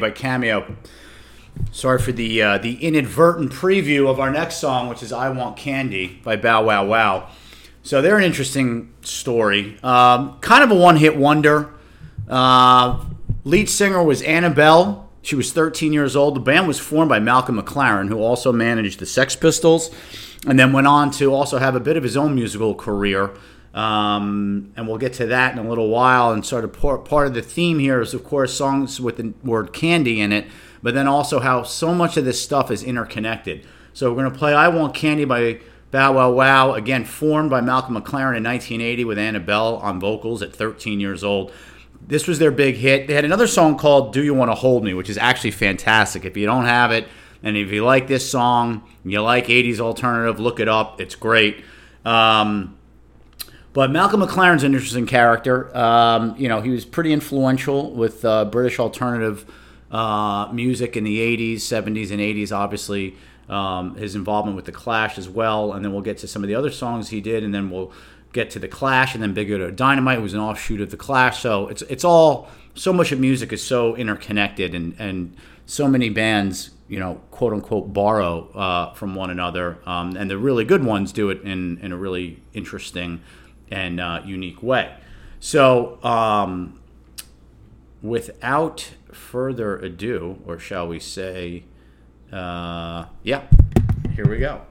By 0.00 0.10
Cameo. 0.10 0.76
Sorry 1.72 1.98
for 1.98 2.12
the 2.12 2.42
uh, 2.42 2.58
the 2.58 2.84
inadvertent 2.84 3.52
preview 3.52 4.08
of 4.08 4.18
our 4.18 4.30
next 4.30 4.56
song, 4.56 4.88
which 4.88 5.02
is 5.02 5.12
"I 5.12 5.28
Want 5.30 5.56
Candy" 5.56 6.20
by 6.24 6.36
Bow 6.36 6.64
Wow 6.64 6.86
Wow. 6.86 7.28
So 7.82 8.02
they're 8.02 8.18
an 8.18 8.24
interesting 8.24 8.92
story. 9.02 9.78
Um, 9.82 10.38
kind 10.40 10.62
of 10.62 10.70
a 10.70 10.74
one-hit 10.74 11.16
wonder. 11.16 11.70
Uh, 12.28 13.04
lead 13.44 13.70
singer 13.70 14.02
was 14.02 14.22
Annabella. 14.22 15.06
She 15.22 15.34
was 15.34 15.52
13 15.52 15.92
years 15.92 16.14
old. 16.14 16.36
The 16.36 16.40
band 16.40 16.66
was 16.66 16.78
formed 16.78 17.08
by 17.08 17.20
Malcolm 17.20 17.60
McLaren, 17.60 18.08
who 18.08 18.18
also 18.18 18.52
managed 18.52 19.00
the 19.00 19.06
Sex 19.06 19.34
Pistols, 19.34 19.90
and 20.46 20.58
then 20.58 20.72
went 20.72 20.86
on 20.86 21.10
to 21.12 21.32
also 21.32 21.58
have 21.58 21.74
a 21.74 21.80
bit 21.80 21.96
of 21.96 22.02
his 22.02 22.16
own 22.16 22.34
musical 22.34 22.74
career. 22.74 23.30
Um, 23.72 24.72
and 24.76 24.88
we'll 24.88 24.98
get 24.98 25.12
to 25.14 25.26
that 25.26 25.52
in 25.52 25.64
a 25.64 25.68
little 25.68 25.88
while. 25.88 26.32
And 26.32 26.44
sort 26.44 26.64
of 26.64 26.72
part, 26.72 27.26
of 27.26 27.34
the 27.34 27.42
theme 27.42 27.78
here 27.78 28.00
is, 28.00 28.14
of 28.14 28.24
course, 28.24 28.54
songs 28.54 29.00
with 29.00 29.16
the 29.16 29.32
word 29.44 29.72
candy 29.72 30.20
in 30.20 30.32
it, 30.32 30.46
but 30.82 30.94
then 30.94 31.06
also 31.06 31.40
how 31.40 31.62
so 31.62 31.94
much 31.94 32.16
of 32.16 32.24
this 32.24 32.42
stuff 32.42 32.70
is 32.70 32.82
interconnected. 32.82 33.64
So 33.92 34.10
we're 34.10 34.22
going 34.22 34.32
to 34.32 34.38
play 34.38 34.54
I 34.54 34.68
Want 34.68 34.94
Candy 34.94 35.24
by 35.24 35.60
Bow 35.90 36.12
Wow 36.12 36.32
Wow, 36.32 36.74
again, 36.74 37.04
formed 37.04 37.50
by 37.50 37.60
Malcolm 37.60 37.94
McLaren 37.94 38.36
in 38.36 38.44
1980 38.44 39.04
with 39.04 39.18
Annabella 39.18 39.78
on 39.78 39.98
vocals 39.98 40.42
at 40.42 40.54
13 40.54 41.00
years 41.00 41.24
old. 41.24 41.52
This 42.00 42.26
was 42.26 42.38
their 42.38 42.50
big 42.50 42.76
hit. 42.76 43.06
They 43.06 43.14
had 43.14 43.24
another 43.24 43.46
song 43.46 43.76
called 43.76 44.12
Do 44.12 44.22
You 44.22 44.34
Want 44.34 44.50
to 44.50 44.54
Hold 44.54 44.84
Me, 44.84 44.94
which 44.94 45.10
is 45.10 45.18
actually 45.18 45.50
fantastic. 45.50 46.24
If 46.24 46.36
you 46.36 46.46
don't 46.46 46.64
have 46.64 46.92
it, 46.92 47.08
and 47.42 47.56
if 47.56 47.70
you 47.70 47.84
like 47.84 48.06
this 48.06 48.28
song, 48.28 48.82
and 49.02 49.12
you 49.12 49.20
like 49.20 49.46
80s 49.46 49.80
alternative, 49.80 50.40
look 50.40 50.60
it 50.60 50.68
up. 50.68 51.00
It's 51.00 51.14
great. 51.14 51.64
Um, 52.04 52.78
but 53.72 53.90
Malcolm 53.90 54.20
McLaren's 54.20 54.64
an 54.64 54.74
interesting 54.74 55.06
character. 55.06 55.76
Um, 55.76 56.34
you 56.36 56.48
know, 56.48 56.60
he 56.60 56.70
was 56.70 56.84
pretty 56.84 57.12
influential 57.12 57.92
with 57.92 58.24
uh, 58.24 58.46
British 58.46 58.78
alternative 58.78 59.46
uh, 59.90 60.48
music 60.52 60.96
in 60.96 61.04
the 61.04 61.18
80s, 61.36 61.56
70s, 61.56 62.10
and 62.10 62.20
80s, 62.20 62.52
obviously. 62.52 63.16
Um, 63.48 63.96
his 63.96 64.14
involvement 64.14 64.54
with 64.54 64.64
The 64.64 64.72
Clash 64.72 65.18
as 65.18 65.28
well. 65.28 65.72
And 65.72 65.84
then 65.84 65.92
we'll 65.92 66.02
get 66.02 66.18
to 66.18 66.28
some 66.28 66.42
of 66.42 66.48
the 66.48 66.54
other 66.54 66.70
songs 66.70 67.08
he 67.08 67.20
did, 67.20 67.44
and 67.44 67.54
then 67.54 67.70
we'll 67.70 67.92
get 68.32 68.50
to 68.50 68.58
The 68.58 68.68
Clash, 68.68 69.14
and 69.14 69.22
then 69.22 69.34
Big 69.34 69.52
Audio 69.52 69.70
Dynamite 69.70 70.22
was 70.22 70.34
an 70.34 70.40
offshoot 70.40 70.80
of 70.80 70.90
The 70.90 70.96
Clash. 70.96 71.40
So 71.40 71.68
it's, 71.68 71.82
it's 71.82 72.04
all, 72.04 72.48
so 72.74 72.92
much 72.92 73.10
of 73.12 73.18
music 73.18 73.52
is 73.52 73.64
so 73.64 73.96
interconnected, 73.96 74.74
and, 74.74 74.94
and 74.98 75.36
so 75.66 75.88
many 75.88 76.10
bands, 76.10 76.70
you 76.88 76.98
know, 76.98 77.20
quote 77.30 77.52
unquote, 77.52 77.92
borrow 77.92 78.48
uh, 78.52 78.94
from 78.94 79.14
one 79.14 79.30
another. 79.30 79.78
Um, 79.84 80.16
and 80.16 80.30
the 80.30 80.38
really 80.38 80.64
good 80.64 80.84
ones 80.84 81.12
do 81.12 81.30
it 81.30 81.42
in, 81.42 81.78
in 81.78 81.92
a 81.92 81.96
really 81.96 82.40
interesting 82.52 83.20
and 83.70 84.00
uh, 84.00 84.22
unique 84.24 84.62
way. 84.62 84.94
So, 85.38 86.02
um, 86.04 86.80
without 88.02 88.92
further 89.12 89.76
ado, 89.78 90.38
or 90.46 90.58
shall 90.58 90.88
we 90.88 90.98
say, 90.98 91.64
uh, 92.32 93.06
yeah, 93.22 93.42
here 94.14 94.28
we 94.28 94.38
go. 94.38 94.62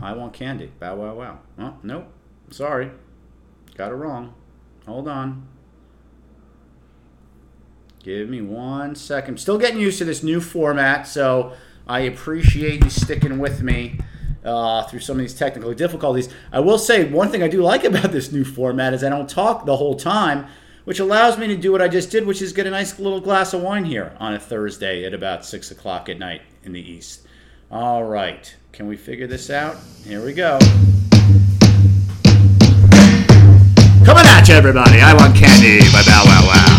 I 0.00 0.12
want 0.12 0.32
candy. 0.32 0.70
Bow 0.78 0.96
wow 0.96 1.14
wow. 1.14 1.38
Oh, 1.58 1.74
nope. 1.82 2.06
Sorry. 2.50 2.90
Got 3.76 3.92
it 3.92 3.96
wrong. 3.96 4.34
Hold 4.86 5.08
on. 5.08 5.46
Give 8.02 8.28
me 8.28 8.40
one 8.40 8.94
second. 8.94 9.38
Still 9.38 9.58
getting 9.58 9.80
used 9.80 9.98
to 9.98 10.04
this 10.04 10.22
new 10.22 10.40
format, 10.40 11.06
so 11.06 11.52
I 11.86 12.00
appreciate 12.00 12.84
you 12.84 12.90
sticking 12.90 13.38
with 13.38 13.62
me 13.62 13.98
uh, 14.48 14.82
through 14.84 15.00
some 15.00 15.16
of 15.16 15.20
these 15.20 15.34
technical 15.34 15.72
difficulties. 15.74 16.28
I 16.52 16.60
will 16.60 16.78
say 16.78 17.04
one 17.04 17.30
thing 17.30 17.42
I 17.42 17.48
do 17.48 17.62
like 17.62 17.84
about 17.84 18.12
this 18.12 18.32
new 18.32 18.44
format 18.44 18.94
is 18.94 19.04
I 19.04 19.08
don't 19.08 19.28
talk 19.28 19.66
the 19.66 19.76
whole 19.76 19.94
time, 19.94 20.46
which 20.84 20.98
allows 20.98 21.38
me 21.38 21.46
to 21.48 21.56
do 21.56 21.72
what 21.72 21.82
I 21.82 21.88
just 21.88 22.10
did, 22.10 22.26
which 22.26 22.42
is 22.42 22.52
get 22.52 22.66
a 22.66 22.70
nice 22.70 22.98
little 22.98 23.20
glass 23.20 23.52
of 23.52 23.62
wine 23.62 23.84
here 23.84 24.16
on 24.18 24.34
a 24.34 24.40
Thursday 24.40 25.04
at 25.04 25.14
about 25.14 25.44
6 25.44 25.70
o'clock 25.70 26.08
at 26.08 26.18
night 26.18 26.42
in 26.64 26.72
the 26.72 26.80
East. 26.80 27.26
All 27.70 28.04
right, 28.04 28.54
can 28.72 28.88
we 28.88 28.96
figure 28.96 29.26
this 29.26 29.50
out? 29.50 29.76
Here 30.04 30.24
we 30.24 30.32
go. 30.32 30.58
Coming 34.04 34.24
at 34.24 34.48
you, 34.48 34.54
everybody. 34.54 35.00
I 35.02 35.12
want 35.14 35.36
candy 35.36 35.80
by 35.92 36.02
Bow 36.02 36.24
Wow 36.24 36.46
Wow. 36.46 36.77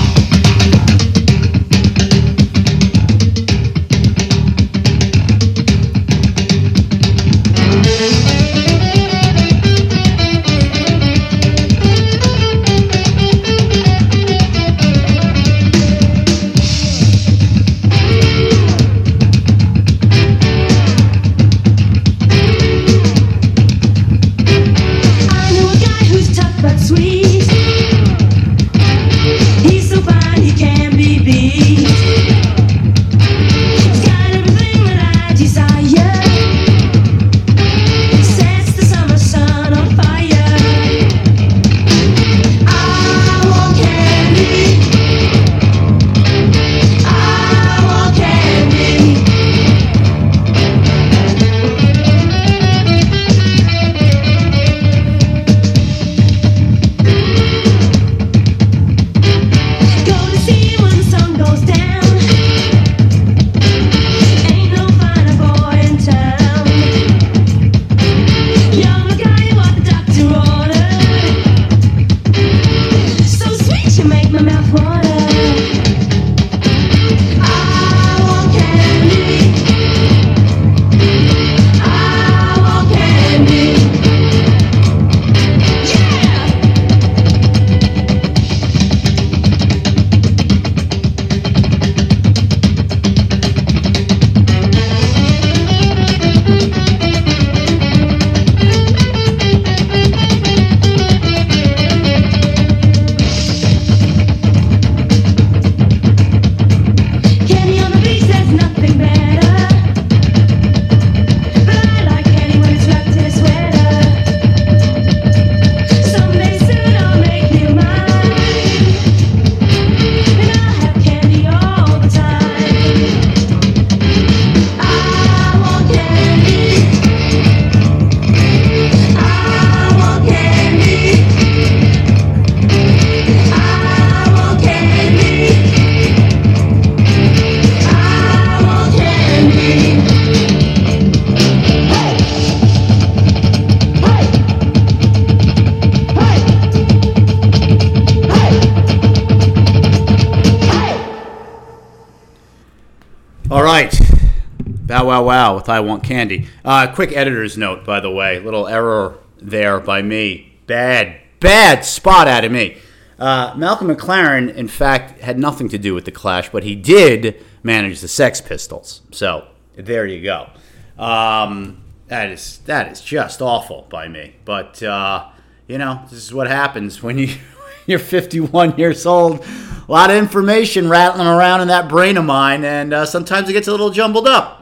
I 155.69 155.79
Want 155.79 156.03
Candy. 156.03 156.47
Uh, 156.63 156.93
quick 156.93 157.11
editor's 157.13 157.57
note, 157.57 157.85
by 157.85 157.99
the 157.99 158.11
way. 158.11 158.39
Little 158.39 158.67
error 158.67 159.17
there 159.41 159.79
by 159.79 160.01
me. 160.01 160.57
Bad, 160.67 161.19
bad 161.39 161.85
spot 161.85 162.27
out 162.27 162.45
of 162.45 162.51
me. 162.51 162.77
Uh, 163.17 163.53
Malcolm 163.57 163.87
McLaren, 163.87 164.53
in 164.53 164.67
fact, 164.67 165.19
had 165.19 165.37
nothing 165.37 165.67
to 165.69 165.77
do 165.77 165.93
with 165.93 166.05
the 166.05 166.11
Clash, 166.11 166.49
but 166.49 166.63
he 166.63 166.75
did 166.75 167.43
manage 167.63 167.99
the 167.99 168.07
Sex 168.07 168.39
Pistols. 168.39 169.01
So 169.11 169.47
there 169.75 170.05
you 170.05 170.23
go. 170.23 170.49
Um, 170.97 171.83
that 172.07 172.29
is 172.29 172.59
that 172.65 172.91
is 172.91 173.01
just 173.01 173.41
awful 173.41 173.87
by 173.89 174.07
me. 174.07 174.35
But 174.45 174.81
uh, 174.81 175.29
you 175.67 175.77
know, 175.77 176.01
this 176.09 176.23
is 176.23 176.33
what 176.33 176.47
happens 176.47 177.03
when 177.03 177.17
you 177.17 177.35
you're 177.85 177.99
51 177.99 178.77
years 178.77 179.05
old. 179.05 179.45
A 179.87 179.91
lot 179.91 180.11
of 180.11 180.17
information 180.17 180.87
rattling 180.87 181.27
around 181.27 181.61
in 181.61 181.67
that 181.69 181.89
brain 181.89 182.17
of 182.17 182.25
mine, 182.25 182.63
and 182.63 182.93
uh, 182.93 183.05
sometimes 183.05 183.49
it 183.49 183.53
gets 183.53 183.67
a 183.67 183.71
little 183.71 183.89
jumbled 183.89 184.27
up. 184.27 184.58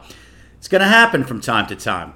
It's 0.58 0.68
going 0.68 0.82
to 0.82 0.88
happen 0.88 1.24
from 1.24 1.40
time 1.40 1.66
to 1.68 1.76
time. 1.76 2.14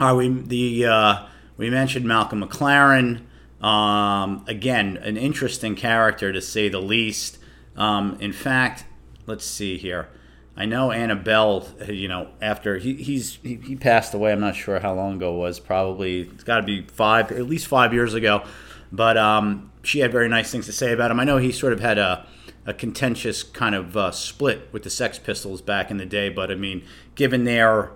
All 0.00 0.16
right, 0.16 0.28
we 0.28 0.28
the 0.28 0.86
uh, 0.86 1.26
we 1.56 1.70
mentioned 1.70 2.04
Malcolm 2.06 2.42
McLaren. 2.42 3.22
Um, 3.64 4.44
again, 4.46 4.98
an 4.98 5.16
interesting 5.16 5.74
character 5.74 6.32
to 6.32 6.40
say 6.40 6.68
the 6.68 6.80
least. 6.80 7.38
Um, 7.76 8.16
in 8.20 8.32
fact, 8.32 8.84
let's 9.26 9.44
see 9.44 9.78
here. 9.78 10.08
I 10.56 10.66
know 10.66 10.92
Annabella. 10.92 11.64
uh, 11.80 11.90
You 11.92 12.08
know, 12.08 12.28
after 12.42 12.78
he 12.78 12.94
he's 12.94 13.38
he, 13.42 13.56
he 13.56 13.76
passed 13.76 14.12
away. 14.14 14.32
I'm 14.32 14.40
not 14.40 14.56
sure 14.56 14.78
how 14.80 14.94
long 14.94 15.16
ago 15.16 15.34
it 15.34 15.38
was. 15.38 15.58
Probably 15.60 16.22
it's 16.22 16.44
got 16.44 16.56
to 16.58 16.62
be 16.62 16.82
five, 16.82 17.32
at 17.32 17.46
least 17.48 17.66
five 17.66 17.94
years 17.94 18.14
ago. 18.14 18.44
But 18.92 19.16
um, 19.16 19.72
she 19.82 20.00
had 20.00 20.12
very 20.12 20.28
nice 20.28 20.52
things 20.52 20.66
to 20.66 20.72
say 20.72 20.92
about 20.92 21.10
him. 21.10 21.18
I 21.18 21.24
know 21.24 21.38
he 21.38 21.50
sort 21.50 21.72
of 21.72 21.80
had 21.80 21.98
a 21.98 22.26
a 22.66 22.74
contentious 22.74 23.42
kind 23.42 23.74
of 23.74 23.96
uh, 23.96 24.10
split 24.10 24.68
with 24.72 24.82
the 24.82 24.90
Sex 24.90 25.18
Pistols 25.18 25.60
back 25.60 25.90
in 25.90 25.96
the 25.96 26.06
day. 26.06 26.28
But 26.28 26.50
I 26.50 26.54
mean, 26.54 26.84
given 27.14 27.44
their 27.44 27.92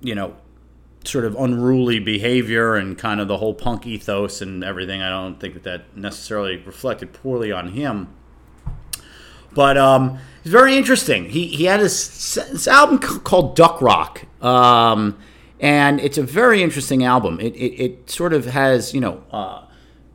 you 0.00 0.14
know 0.14 0.36
sort 1.06 1.24
of 1.24 1.36
unruly 1.36 1.98
behavior 1.98 2.74
and 2.74 2.96
kind 2.98 3.20
of 3.20 3.28
the 3.28 3.38
whole 3.38 3.54
punk 3.54 3.86
ethos 3.86 4.40
and 4.40 4.64
everything. 4.64 5.02
I 5.02 5.10
don't 5.10 5.38
think 5.38 5.54
that 5.54 5.62
that 5.64 5.96
necessarily 5.96 6.56
reflected 6.56 7.12
poorly 7.12 7.52
on 7.52 7.68
him. 7.68 8.08
But 9.52 9.78
um, 9.78 10.18
it's 10.42 10.50
very 10.50 10.76
interesting. 10.76 11.26
He, 11.30 11.46
he 11.46 11.64
had 11.64 11.80
this, 11.80 12.34
this 12.34 12.66
album 12.66 12.98
called 12.98 13.54
Duck 13.54 13.80
Rock. 13.80 14.24
Um, 14.42 15.16
and 15.60 16.00
it's 16.00 16.18
a 16.18 16.22
very 16.22 16.62
interesting 16.62 17.04
album. 17.04 17.38
It, 17.40 17.54
it, 17.54 17.82
it 17.82 18.10
sort 18.10 18.32
of 18.32 18.46
has, 18.46 18.92
you 18.92 19.00
know, 19.00 19.22
uh, 19.30 19.64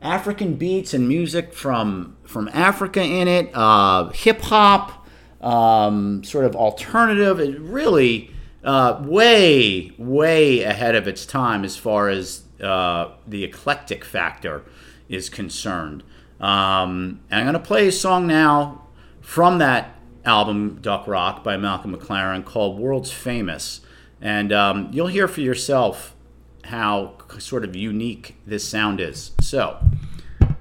African 0.02 0.54
beats 0.54 0.94
and 0.94 1.06
music 1.08 1.52
from, 1.52 2.16
from 2.24 2.48
Africa 2.52 3.02
in 3.02 3.28
it, 3.28 3.50
uh, 3.54 4.08
hip 4.10 4.40
hop, 4.40 5.06
um, 5.40 6.24
sort 6.24 6.44
of 6.44 6.56
alternative. 6.56 7.38
It 7.40 7.60
really 7.60 8.30
uh, 8.64 9.02
way, 9.04 9.92
way 9.98 10.62
ahead 10.62 10.94
of 10.94 11.06
its 11.06 11.26
time 11.26 11.64
as 11.64 11.76
far 11.76 12.08
as 12.08 12.42
uh, 12.62 13.12
the 13.26 13.44
eclectic 13.44 14.04
factor 14.04 14.64
is 15.08 15.28
concerned. 15.28 16.02
Um, 16.40 17.20
and 17.30 17.40
I'm 17.40 17.44
going 17.44 17.54
to 17.54 17.60
play 17.60 17.88
a 17.88 17.92
song 17.92 18.26
now 18.26 18.86
from 19.20 19.58
that 19.58 19.94
album, 20.24 20.78
Duck 20.80 21.06
Rock, 21.06 21.44
by 21.44 21.56
Malcolm 21.56 21.94
McLaren, 21.94 22.44
called 22.44 22.78
World's 22.78 23.12
Famous. 23.12 23.80
And 24.20 24.52
um, 24.52 24.88
you'll 24.92 25.08
hear 25.08 25.28
for 25.28 25.40
yourself 25.40 26.14
how 26.64 27.14
sort 27.38 27.64
of 27.64 27.74
unique 27.74 28.36
this 28.46 28.66
sound 28.66 29.00
is. 29.00 29.32
So, 29.40 29.78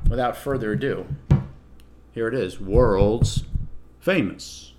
without 0.09 0.37
further 0.37 0.73
ado, 0.73 1.05
here 2.11 2.27
it 2.27 2.33
is 2.33 2.59
World's 2.59 3.43
Famous. 3.99 4.73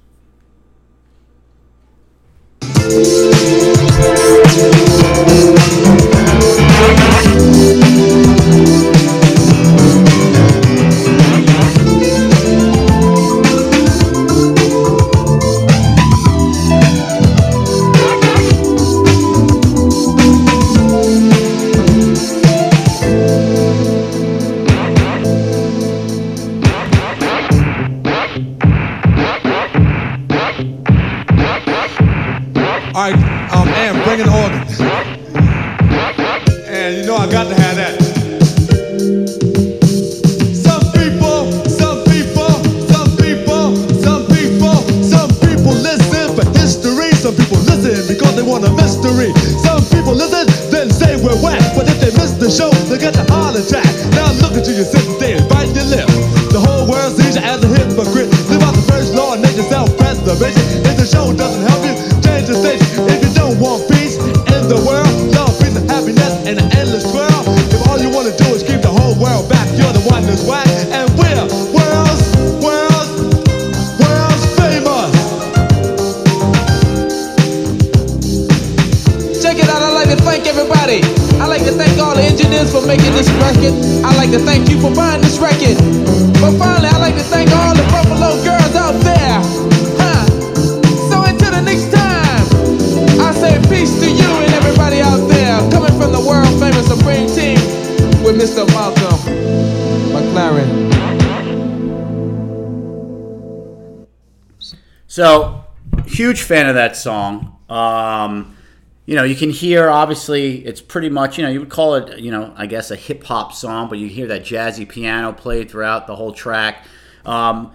So, 105.21 105.67
huge 106.07 106.45
fan 106.45 106.67
of 106.67 106.77
that 106.77 106.97
song. 106.97 107.59
Um, 107.69 108.57
you 109.05 109.17
know, 109.17 109.23
you 109.23 109.37
can 109.37 109.51
hear 109.51 109.91
obviously 109.91 110.65
it's 110.65 110.81
pretty 110.81 111.11
much 111.11 111.37
you 111.37 111.45
know 111.45 111.51
you 111.51 111.61
would 111.61 111.69
call 111.69 111.97
it 111.97 112.19
you 112.21 112.31
know 112.31 112.55
I 112.57 112.65
guess 112.65 112.91
a 112.91 112.97
hip 112.97 113.25
hop 113.25 113.53
song, 113.53 113.91
but 113.91 113.99
you 113.99 114.09
hear 114.09 114.29
that 114.29 114.45
jazzy 114.45 114.89
piano 114.89 115.35
played 115.35 115.71
throughout 115.71 116.07
the 116.07 116.17
whole 116.17 116.33
track. 116.33 116.87
Um, 117.27 117.71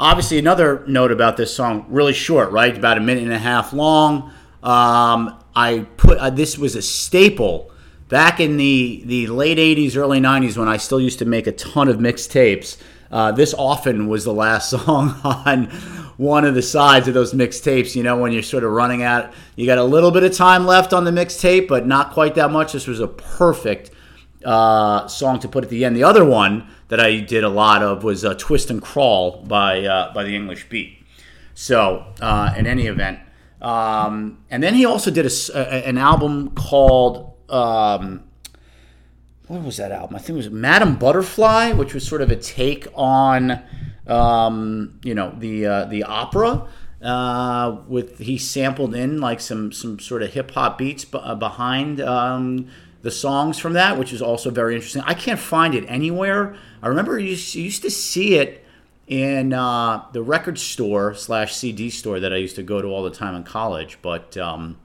obviously, 0.00 0.40
another 0.40 0.84
note 0.88 1.12
about 1.12 1.36
this 1.36 1.54
song, 1.54 1.86
really 1.88 2.14
short, 2.14 2.50
right? 2.50 2.76
About 2.76 2.98
a 2.98 3.00
minute 3.00 3.22
and 3.22 3.32
a 3.32 3.38
half 3.38 3.72
long. 3.72 4.32
Um, 4.64 5.38
I 5.54 5.86
put 5.98 6.18
uh, 6.18 6.30
this 6.30 6.58
was 6.58 6.74
a 6.74 6.82
staple 6.82 7.70
back 8.08 8.40
in 8.40 8.56
the 8.56 9.04
the 9.06 9.28
late 9.28 9.58
'80s, 9.58 9.96
early 9.96 10.18
'90s 10.18 10.56
when 10.56 10.66
I 10.66 10.78
still 10.78 11.00
used 11.00 11.20
to 11.20 11.24
make 11.24 11.46
a 11.46 11.52
ton 11.52 11.86
of 11.86 11.98
mixtapes. 11.98 12.76
Uh, 13.08 13.30
this 13.30 13.54
often 13.54 14.08
was 14.08 14.24
the 14.24 14.34
last 14.34 14.70
song 14.84 15.14
on 15.22 15.70
one 16.18 16.44
of 16.44 16.54
the 16.54 16.62
sides 16.62 17.08
of 17.08 17.14
those 17.14 17.32
mixtapes. 17.32 17.96
You 17.96 18.02
know, 18.02 18.18
when 18.18 18.32
you're 18.32 18.42
sort 18.42 18.64
of 18.64 18.72
running 18.72 19.02
out, 19.02 19.32
you 19.56 19.64
got 19.64 19.78
a 19.78 19.84
little 19.84 20.10
bit 20.10 20.24
of 20.24 20.32
time 20.32 20.66
left 20.66 20.92
on 20.92 21.04
the 21.04 21.10
mixtape, 21.10 21.66
but 21.66 21.86
not 21.86 22.12
quite 22.12 22.34
that 22.34 22.50
much. 22.50 22.74
This 22.74 22.86
was 22.86 23.00
a 23.00 23.08
perfect 23.08 23.90
uh, 24.44 25.08
song 25.08 25.38
to 25.40 25.48
put 25.48 25.64
at 25.64 25.70
the 25.70 25.84
end. 25.84 25.96
The 25.96 26.04
other 26.04 26.24
one 26.24 26.68
that 26.88 27.00
I 27.00 27.20
did 27.20 27.44
a 27.44 27.48
lot 27.48 27.82
of 27.82 28.04
was 28.04 28.24
uh, 28.24 28.34
"Twist 28.34 28.68
and 28.70 28.82
Crawl" 28.82 29.42
by 29.44 29.84
uh, 29.84 30.12
by 30.12 30.24
the 30.24 30.36
English 30.36 30.68
Beat. 30.68 30.98
So, 31.54 32.04
uh, 32.20 32.54
in 32.56 32.66
any 32.66 32.86
event, 32.86 33.18
um, 33.62 34.38
and 34.50 34.62
then 34.62 34.74
he 34.74 34.84
also 34.84 35.10
did 35.10 35.26
a 35.26 35.30
a 35.54 35.88
an 35.88 35.96
album 35.96 36.50
called. 36.50 37.32
Um, 37.48 38.24
what 39.46 39.62
was 39.62 39.78
that 39.78 39.92
album? 39.92 40.14
I 40.14 40.18
think 40.18 40.30
it 40.30 40.36
was 40.36 40.50
Madame 40.50 40.96
Butterfly, 40.96 41.72
which 41.72 41.94
was 41.94 42.06
sort 42.06 42.20
of 42.20 42.30
a 42.30 42.36
take 42.36 42.86
on, 42.94 43.62
um, 44.08 44.98
you 45.02 45.14
know, 45.14 45.34
the 45.38 45.66
uh, 45.66 45.84
the 45.84 46.02
opera. 46.04 46.66
Uh, 47.00 47.76
with 47.86 48.18
he 48.18 48.36
sampled 48.36 48.92
in 48.92 49.20
like 49.20 49.40
some 49.40 49.70
some 49.70 50.00
sort 50.00 50.20
of 50.20 50.32
hip 50.32 50.50
hop 50.50 50.78
beats 50.78 51.04
b- 51.04 51.20
uh, 51.22 51.34
behind 51.36 52.00
um, 52.00 52.68
the 53.02 53.10
songs 53.10 53.58
from 53.58 53.74
that, 53.74 53.96
which 53.96 54.12
is 54.12 54.20
also 54.20 54.50
very 54.50 54.74
interesting. 54.74 55.02
I 55.06 55.14
can't 55.14 55.38
find 55.38 55.74
it 55.74 55.84
anywhere. 55.86 56.56
I 56.82 56.88
remember 56.88 57.18
you 57.18 57.30
used, 57.30 57.82
to 57.82 57.90
see 57.90 58.34
it 58.34 58.64
in 59.06 59.52
uh, 59.52 60.04
the 60.12 60.22
record 60.22 60.58
store 60.58 61.14
slash 61.14 61.54
CD 61.54 61.88
store 61.90 62.18
that 62.18 62.32
I 62.32 62.36
used 62.36 62.56
to 62.56 62.62
go 62.62 62.82
to 62.82 62.88
all 62.88 63.04
the 63.04 63.10
time 63.10 63.34
in 63.34 63.44
college, 63.44 63.98
but 64.02 64.36
um, 64.36 64.78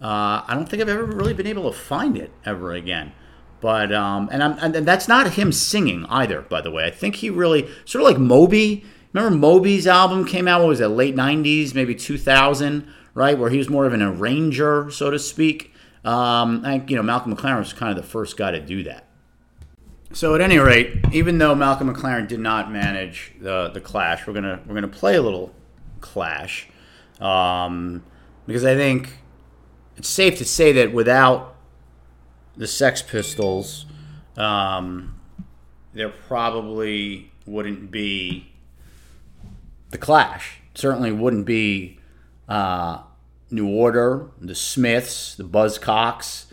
uh, 0.00 0.42
I 0.46 0.54
don't 0.54 0.68
think 0.68 0.80
I've 0.80 0.88
ever 0.88 1.04
really 1.04 1.34
been 1.34 1.46
able 1.46 1.70
to 1.70 1.78
find 1.78 2.16
it 2.16 2.32
ever 2.44 2.72
again. 2.72 3.12
But 3.60 3.92
um, 3.92 4.28
and 4.32 4.42
I'm 4.42 4.74
and 4.74 4.86
that's 4.86 5.08
not 5.08 5.34
him 5.34 5.52
singing 5.52 6.06
either. 6.06 6.42
By 6.42 6.60
the 6.60 6.70
way, 6.70 6.84
I 6.84 6.90
think 6.90 7.16
he 7.16 7.30
really 7.30 7.68
sort 7.84 8.02
of 8.02 8.10
like 8.10 8.18
Moby. 8.18 8.84
Remember 9.12 9.36
Moby's 9.36 9.86
album 9.86 10.24
came 10.24 10.46
out? 10.46 10.60
What 10.60 10.68
was 10.68 10.80
it? 10.80 10.88
Late 10.88 11.14
'90s, 11.14 11.74
maybe 11.74 11.94
2000, 11.94 12.86
right? 13.14 13.36
Where 13.36 13.50
he 13.50 13.58
was 13.58 13.68
more 13.68 13.86
of 13.86 13.92
an 13.92 14.02
arranger, 14.02 14.90
so 14.90 15.10
to 15.10 15.18
speak. 15.18 15.72
Um, 16.04 16.62
I 16.64 16.78
think 16.78 16.90
you 16.90 16.96
know 16.96 17.02
Malcolm 17.02 17.36
McLaren 17.36 17.58
was 17.58 17.72
kind 17.72 17.96
of 17.96 18.02
the 18.02 18.08
first 18.08 18.36
guy 18.36 18.50
to 18.52 18.60
do 18.60 18.82
that. 18.84 19.06
So 20.12 20.34
at 20.34 20.40
any 20.40 20.58
rate, 20.58 20.96
even 21.12 21.38
though 21.38 21.54
Malcolm 21.54 21.94
McLaren 21.94 22.26
did 22.26 22.40
not 22.40 22.72
manage 22.72 23.32
the 23.40 23.68
the 23.68 23.80
Clash, 23.80 24.26
we're 24.26 24.32
gonna 24.32 24.60
we're 24.66 24.74
gonna 24.74 24.88
play 24.88 25.16
a 25.16 25.22
little 25.22 25.52
Clash 26.00 26.68
um, 27.20 28.02
because 28.46 28.64
I 28.64 28.74
think 28.74 29.18
it's 29.96 30.08
safe 30.08 30.38
to 30.38 30.44
say 30.44 30.72
that 30.72 30.92
without 30.92 31.49
the 32.56 32.66
Sex 32.66 33.02
Pistols, 33.02 33.86
um, 34.36 35.18
there 35.92 36.08
probably 36.08 37.30
wouldn't 37.46 37.90
be 37.90 38.52
the 39.90 39.98
Clash. 39.98 40.60
Certainly 40.74 41.12
wouldn't 41.12 41.46
be 41.46 41.98
uh, 42.48 43.02
New 43.50 43.68
Order, 43.68 44.30
the 44.40 44.54
Smiths, 44.54 45.34
the 45.34 45.44
Buzzcocks. 45.44 46.46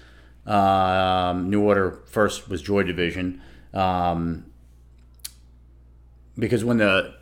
Um, 0.45 1.49
New 1.49 1.61
Order 1.61 1.99
first 2.05 2.49
was 2.49 2.61
Joy 2.61 2.83
Division. 2.83 3.41
Um, 3.73 4.45
because 6.37 6.63
when 6.63 6.77
the 6.77 7.15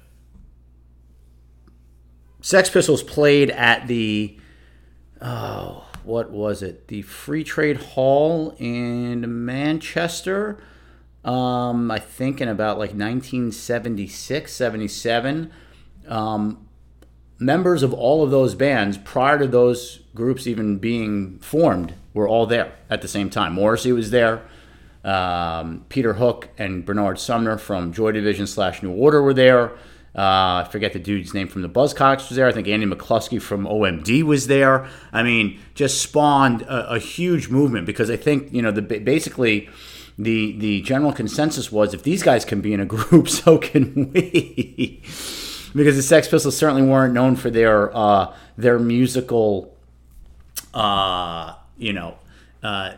Sex 2.41 2.69
Pistols 2.69 3.01
played 3.01 3.49
at 3.49 3.87
the 3.87 4.37
oh, 5.21 5.84
what 6.05 6.31
was 6.31 6.61
it? 6.61 6.87
The 6.87 7.01
Free 7.01 7.43
Trade 7.43 7.77
Hall 7.77 8.55
in 8.57 9.45
Manchester. 9.45 10.57
Um, 11.23 11.89
I 11.89 11.99
think 11.99 12.39
in 12.39 12.47
about 12.47 12.77
like 12.77 12.91
1976, 12.91 14.53
77. 14.53 15.51
Um, 16.07 16.67
members 17.39 17.83
of 17.83 17.93
all 17.93 18.23
of 18.23 18.31
those 18.31 18.55
bands, 18.55 18.97
prior 18.97 19.39
to 19.39 19.47
those 19.47 20.01
groups 20.13 20.47
even 20.47 20.77
being 20.77 21.39
formed, 21.39 21.95
were 22.13 22.27
all 22.27 22.45
there 22.45 22.73
at 22.89 23.01
the 23.01 23.07
same 23.07 23.29
time. 23.29 23.53
Morrissey 23.53 23.91
was 23.91 24.11
there. 24.11 24.41
Um, 25.03 25.85
Peter 25.89 26.13
Hook 26.13 26.49
and 26.57 26.85
Bernard 26.85 27.19
Sumner 27.19 27.57
from 27.57 27.93
Joy 27.93 28.11
Division 28.11 28.47
slash 28.47 28.81
New 28.81 28.91
Order 28.91 29.21
were 29.21 29.33
there. 29.33 29.73
Uh, 30.15 30.63
I 30.63 30.67
forget 30.71 30.93
the 30.93 30.99
dude's 30.99 31.33
name 31.33 31.49
from 31.49 31.61
the 31.61 31.69
Buzzcocks 31.69 32.29
was 32.29 32.37
there. 32.37 32.47
I 32.47 32.53
think 32.53 32.69
Andy 32.69 32.85
McCluskey 32.85 33.41
from 33.41 33.65
OMD 33.65 34.23
was 34.23 34.47
there. 34.47 34.87
I 35.11 35.23
mean, 35.23 35.59
just 35.73 36.01
spawned 36.01 36.61
a, 36.61 36.93
a 36.93 36.99
huge 36.99 37.49
movement 37.49 37.85
because 37.85 38.09
I 38.09 38.15
think 38.15 38.53
you 38.53 38.61
know 38.61 38.71
the 38.71 38.81
basically 38.81 39.69
the 40.17 40.57
the 40.57 40.81
general 40.83 41.11
consensus 41.11 41.69
was 41.69 41.93
if 41.93 42.03
these 42.03 42.23
guys 42.23 42.45
can 42.45 42.61
be 42.61 42.73
in 42.73 42.79
a 42.79 42.85
group, 42.95 43.27
so 43.27 43.57
can 43.57 44.11
we. 44.13 45.01
because 45.75 45.97
the 45.97 46.01
Sex 46.01 46.29
Pistols 46.29 46.55
certainly 46.55 46.83
weren't 46.83 47.13
known 47.13 47.35
for 47.35 47.49
their 47.49 47.95
uh, 47.95 48.33
their 48.57 48.79
musical, 48.79 49.75
uh, 50.73 51.55
you 51.77 51.91
know, 51.91 52.15
uh, 52.63 52.93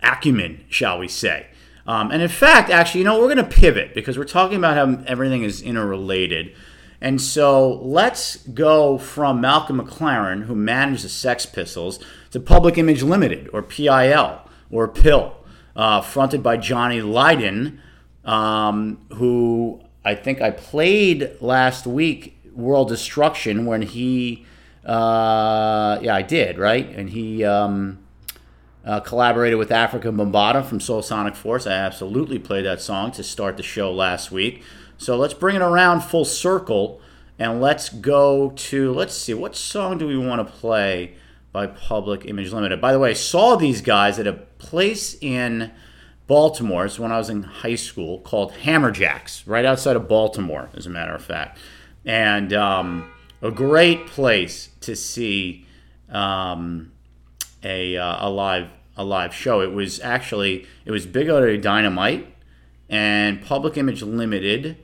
acumen, 0.00 0.64
shall 0.68 1.00
we 1.00 1.08
say. 1.08 1.48
Um, 1.86 2.10
and 2.10 2.20
in 2.20 2.28
fact, 2.28 2.70
actually, 2.70 3.00
you 3.00 3.04
know, 3.04 3.18
we're 3.18 3.32
going 3.32 3.48
to 3.48 3.56
pivot 3.56 3.94
because 3.94 4.18
we're 4.18 4.24
talking 4.24 4.56
about 4.56 4.76
how 4.76 5.04
everything 5.06 5.44
is 5.44 5.62
interrelated. 5.62 6.54
And 7.00 7.20
so 7.20 7.74
let's 7.82 8.36
go 8.48 8.98
from 8.98 9.40
Malcolm 9.40 9.80
McLaren, 9.80 10.44
who 10.44 10.54
managed 10.54 11.04
the 11.04 11.08
Sex 11.08 11.46
Pistols, 11.46 12.00
to 12.30 12.40
Public 12.40 12.78
Image 12.78 13.02
Limited, 13.02 13.48
or 13.52 13.62
PIL, 13.62 14.40
or 14.70 14.88
PIL, 14.88 15.36
uh, 15.76 16.00
fronted 16.00 16.42
by 16.42 16.56
Johnny 16.56 17.02
Lydon, 17.02 17.80
um, 18.24 18.98
who 19.14 19.80
I 20.04 20.14
think 20.14 20.40
I 20.40 20.50
played 20.50 21.36
last 21.40 21.86
week, 21.86 22.38
World 22.52 22.88
Destruction, 22.88 23.66
when 23.66 23.82
he, 23.82 24.44
uh, 24.84 25.98
yeah, 26.00 26.14
I 26.14 26.22
did, 26.22 26.58
right? 26.58 26.88
And 26.88 27.10
he. 27.10 27.44
Um, 27.44 28.05
uh, 28.86 29.00
collaborated 29.00 29.58
with 29.58 29.70
Afrika 29.70 30.04
Bambaataa 30.04 30.64
from 30.64 30.78
Soul 30.78 31.02
Sonic 31.02 31.34
Force. 31.34 31.66
I 31.66 31.72
absolutely 31.72 32.38
played 32.38 32.64
that 32.64 32.80
song 32.80 33.10
to 33.12 33.24
start 33.24 33.56
the 33.56 33.62
show 33.62 33.92
last 33.92 34.30
week. 34.30 34.62
So 34.96 35.16
let's 35.16 35.34
bring 35.34 35.56
it 35.56 35.62
around 35.62 36.02
full 36.02 36.24
circle 36.24 37.00
and 37.38 37.60
let's 37.60 37.88
go 37.88 38.50
to, 38.50 38.92
let's 38.92 39.14
see, 39.14 39.34
what 39.34 39.56
song 39.56 39.98
do 39.98 40.06
we 40.06 40.16
want 40.16 40.46
to 40.46 40.52
play 40.54 41.16
by 41.52 41.66
Public 41.66 42.24
Image 42.26 42.52
Limited? 42.52 42.80
By 42.80 42.92
the 42.92 42.98
way, 42.98 43.10
I 43.10 43.14
saw 43.14 43.56
these 43.56 43.82
guys 43.82 44.18
at 44.18 44.26
a 44.26 44.34
place 44.58 45.16
in 45.20 45.72
Baltimore. 46.28 46.86
It's 46.86 46.98
when 46.98 47.12
I 47.12 47.18
was 47.18 47.28
in 47.28 47.42
high 47.42 47.74
school 47.74 48.20
called 48.20 48.52
Hammerjacks, 48.52 49.42
right 49.46 49.64
outside 49.64 49.96
of 49.96 50.08
Baltimore, 50.08 50.70
as 50.74 50.86
a 50.86 50.90
matter 50.90 51.14
of 51.14 51.24
fact. 51.24 51.58
And 52.04 52.52
um, 52.52 53.10
a 53.42 53.50
great 53.50 54.06
place 54.06 54.70
to 54.82 54.94
see 54.94 55.66
um, 56.08 56.92
a, 57.62 57.96
uh, 57.96 58.28
a 58.28 58.30
live 58.30 58.68
a 58.96 59.04
live 59.04 59.34
show. 59.34 59.60
It 59.60 59.72
was 59.72 60.00
actually 60.00 60.66
it 60.84 60.90
was 60.90 61.06
Big 61.06 61.28
Audio 61.28 61.56
Dynamite 61.56 62.26
and 62.88 63.42
Public 63.44 63.76
Image 63.76 64.02
Limited. 64.02 64.78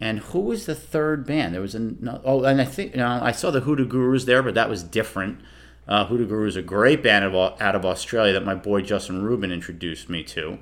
And 0.00 0.20
who 0.20 0.40
was 0.40 0.64
the 0.64 0.74
third 0.74 1.26
band? 1.26 1.54
There 1.54 1.60
was 1.60 1.74
a 1.74 1.94
oh, 2.24 2.44
and 2.44 2.60
I 2.60 2.64
think 2.64 2.92
you 2.92 2.98
know, 2.98 3.20
I 3.22 3.32
saw 3.32 3.50
the 3.50 3.60
Hoodoo 3.60 3.86
Gurus 3.86 4.24
there, 4.24 4.42
but 4.42 4.54
that 4.54 4.70
was 4.70 4.82
different. 4.82 5.40
Uh, 5.86 6.06
Hoodoo 6.06 6.26
Guru 6.26 6.46
is 6.46 6.56
a 6.56 6.62
great 6.62 7.02
band 7.02 7.24
of, 7.24 7.34
out 7.34 7.74
of 7.74 7.84
Australia 7.84 8.32
that 8.32 8.44
my 8.44 8.54
boy 8.54 8.80
Justin 8.80 9.22
Rubin 9.22 9.50
introduced 9.50 10.08
me 10.08 10.22
to. 10.24 10.58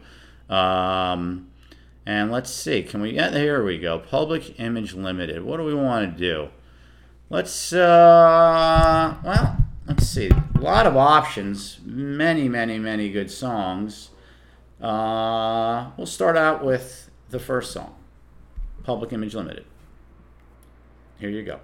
Um, 0.48 1.50
and 2.06 2.32
let's 2.32 2.50
see, 2.50 2.82
can 2.82 3.02
we? 3.02 3.10
Yeah, 3.10 3.30
here 3.30 3.62
we 3.62 3.78
go. 3.78 3.98
Public 3.98 4.58
Image 4.58 4.94
Limited. 4.94 5.44
What 5.44 5.58
do 5.58 5.64
we 5.64 5.74
want 5.74 6.14
to 6.14 6.18
do? 6.18 6.48
Let's. 7.28 7.72
Uh, 7.72 9.16
well, 9.22 9.57
see, 10.18 10.30
a 10.30 10.60
lot 10.60 10.86
of 10.86 10.96
options, 10.96 11.78
many, 11.84 12.48
many, 12.48 12.78
many 12.78 13.08
good 13.10 13.30
songs. 13.30 14.10
Uh, 14.80 15.90
we'll 15.96 16.06
start 16.06 16.36
out 16.36 16.64
with 16.64 17.10
the 17.30 17.38
first 17.38 17.72
song, 17.72 17.94
Public 18.82 19.12
Image 19.12 19.34
Limited. 19.34 19.64
Here 21.20 21.30
you 21.30 21.42
go. 21.42 21.60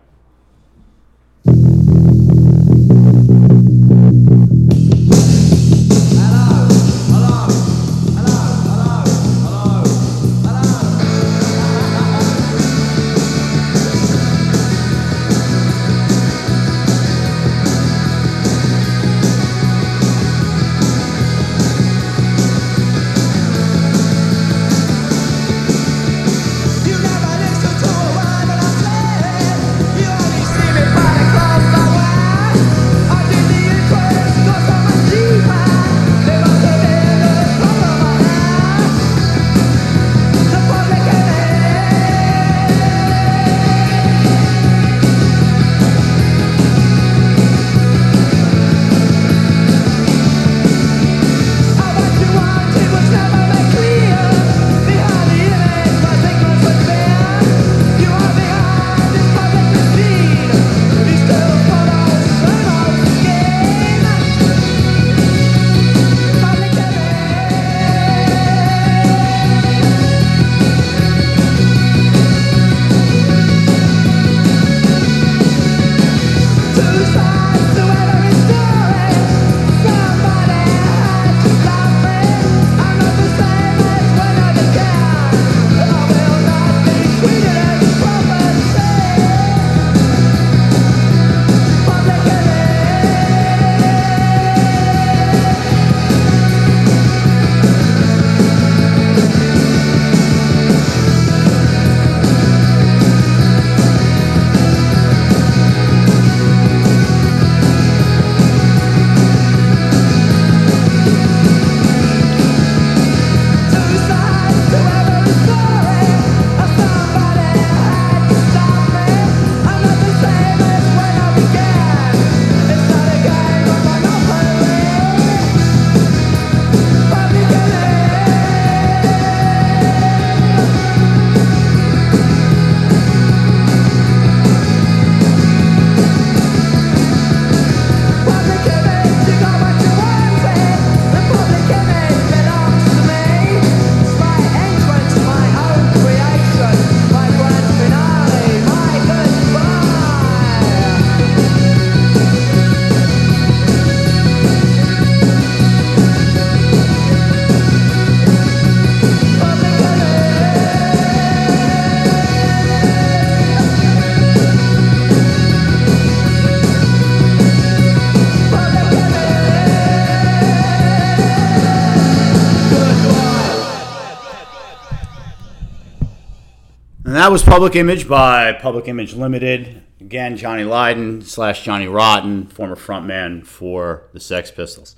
That 177.25 177.33
was 177.33 177.43
Public 177.43 177.75
Image 177.75 178.07
by 178.07 178.53
Public 178.53 178.87
Image 178.87 179.15
Limited. 179.15 179.83
Again, 179.99 180.37
Johnny 180.37 180.63
Lydon 180.63 181.23
slash 181.23 181.65
Johnny 181.65 181.89
Rotten, 181.89 182.49
former 182.49 182.77
frontman 182.77 183.47
for 183.47 184.11
the 184.13 184.21
Sex 184.21 184.51
Pistols. 184.51 184.95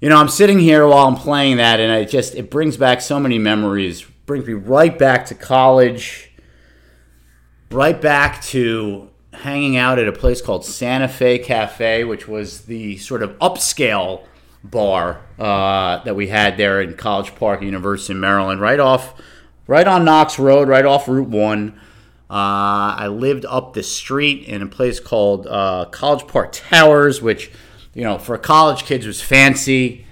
You 0.00 0.08
know, 0.10 0.16
I'm 0.16 0.28
sitting 0.28 0.60
here 0.60 0.86
while 0.86 1.08
I'm 1.08 1.16
playing 1.16 1.56
that, 1.56 1.80
and 1.80 1.90
it 2.00 2.08
just 2.08 2.36
it 2.36 2.52
brings 2.52 2.76
back 2.76 3.00
so 3.00 3.18
many 3.18 3.36
memories. 3.36 4.02
Brings 4.26 4.46
me 4.46 4.52
right 4.52 4.96
back 4.96 5.26
to 5.26 5.34
college, 5.34 6.30
right 7.72 8.00
back 8.00 8.40
to 8.44 9.10
hanging 9.32 9.76
out 9.76 9.98
at 9.98 10.06
a 10.06 10.12
place 10.12 10.40
called 10.40 10.64
Santa 10.64 11.08
Fe 11.08 11.40
Cafe, 11.40 12.04
which 12.04 12.28
was 12.28 12.66
the 12.66 12.96
sort 12.98 13.24
of 13.24 13.36
upscale 13.40 14.24
bar 14.62 15.20
uh, 15.36 16.04
that 16.04 16.14
we 16.14 16.28
had 16.28 16.56
there 16.56 16.80
in 16.80 16.94
College 16.94 17.34
Park, 17.34 17.60
University 17.60 18.12
of 18.12 18.20
Maryland, 18.20 18.60
right 18.60 18.78
off, 18.78 19.20
right 19.70 19.86
on 19.86 20.04
Knox 20.04 20.36
Road, 20.36 20.68
right 20.68 20.84
off 20.84 21.06
Route 21.06 21.28
One. 21.28 21.80
Uh, 22.28 22.98
I 22.98 23.06
lived 23.06 23.46
up 23.46 23.72
the 23.72 23.84
street 23.84 24.48
in 24.48 24.62
a 24.62 24.66
place 24.66 24.98
called 24.98 25.46
uh, 25.46 25.84
College 25.92 26.26
Park 26.26 26.50
Towers, 26.52 27.22
which, 27.22 27.52
you 27.94 28.02
know, 28.02 28.18
for 28.18 28.36
college 28.36 28.84
kids 28.84 29.06
was 29.06 29.22
fancy. 29.22 30.06